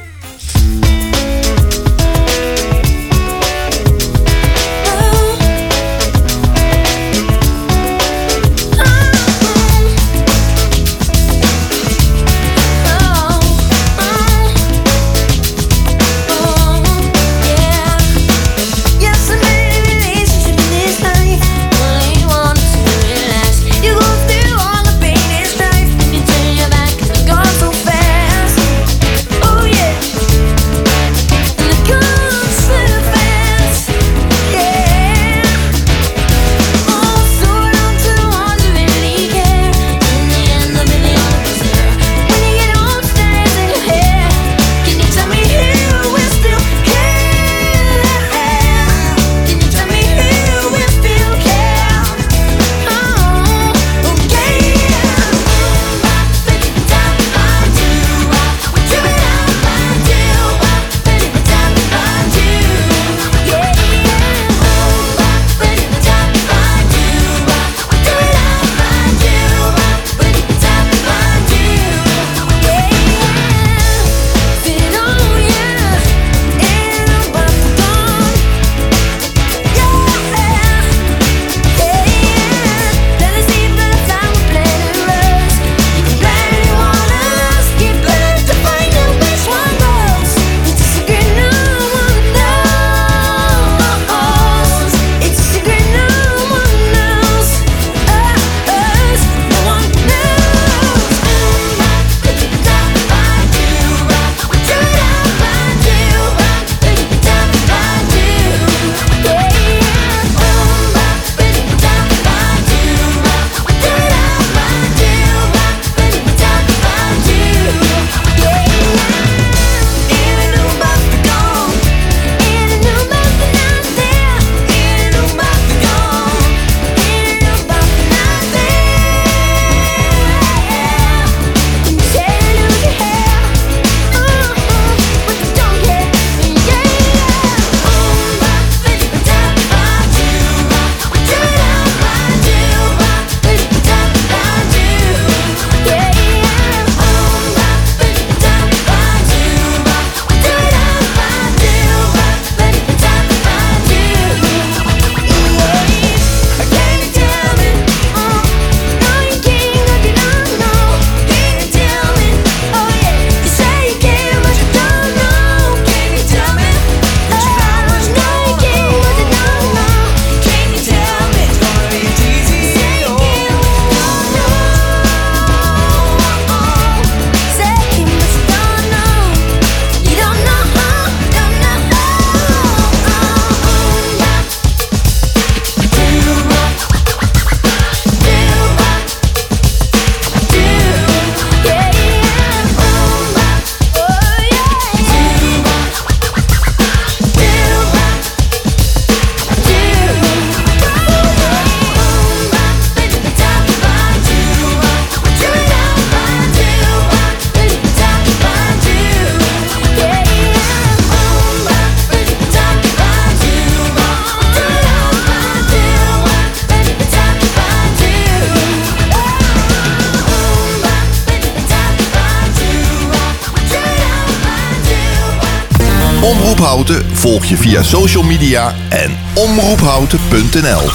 Je 227.54 227.60
via 227.60 227.84
social 227.84 228.24
media 228.24 228.74
en 228.90 229.18
omroephouten.nl. 229.34 230.90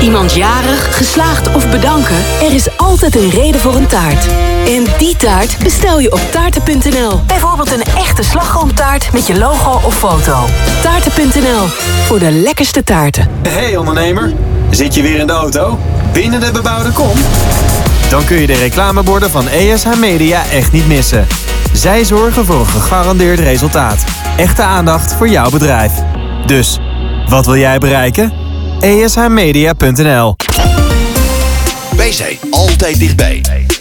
Iemand 0.00 0.34
jarig, 0.34 0.96
geslaagd 0.96 1.54
of 1.54 1.70
bedanken? 1.70 2.16
Er 2.42 2.54
is 2.54 2.78
altijd 2.78 3.16
een 3.16 3.30
reden 3.30 3.60
voor 3.60 3.74
een 3.74 3.86
taart. 3.86 4.26
En 4.66 4.84
die 4.98 5.16
taart 5.16 5.58
bestel 5.62 6.00
je 6.00 6.12
op 6.12 6.20
taarten.nl. 6.30 7.20
Bijvoorbeeld 7.26 7.72
een 7.72 7.82
echte 7.82 8.22
slagroomtaart 8.22 9.12
met 9.12 9.26
je 9.26 9.38
logo 9.38 9.80
of 9.86 9.98
foto. 9.98 10.44
Taarten.nl, 10.82 11.66
voor 12.06 12.18
de 12.18 12.30
lekkerste 12.30 12.84
taarten. 12.84 13.28
Hey 13.48 13.76
ondernemer, 13.76 14.32
zit 14.70 14.94
je 14.94 15.02
weer 15.02 15.18
in 15.18 15.26
de 15.26 15.32
auto? 15.32 15.78
Binnen 16.12 16.40
de 16.40 16.50
bebouwde 16.50 16.90
kom? 16.90 17.16
Dan 18.10 18.24
kun 18.24 18.40
je 18.40 18.46
de 18.46 18.56
reclameborden 18.56 19.30
van 19.30 19.48
ESH 19.48 19.96
Media 19.98 20.42
echt 20.52 20.72
niet 20.72 20.86
missen. 20.86 21.26
Zij 21.72 22.04
zorgen 22.04 22.44
voor 22.44 22.60
een 22.60 22.66
gegarandeerd 22.66 23.38
resultaat. 23.38 24.23
Echte 24.36 24.62
aandacht 24.62 25.12
voor 25.12 25.28
jouw 25.28 25.50
bedrijf. 25.50 25.92
Dus, 26.46 26.78
wat 27.28 27.46
wil 27.46 27.56
jij 27.56 27.78
bereiken? 27.78 28.32
ESHmedia.nl 28.80 30.36
Wij 31.96 32.12
zijn 32.12 32.36
altijd 32.50 32.98
dichtbij. 32.98 33.42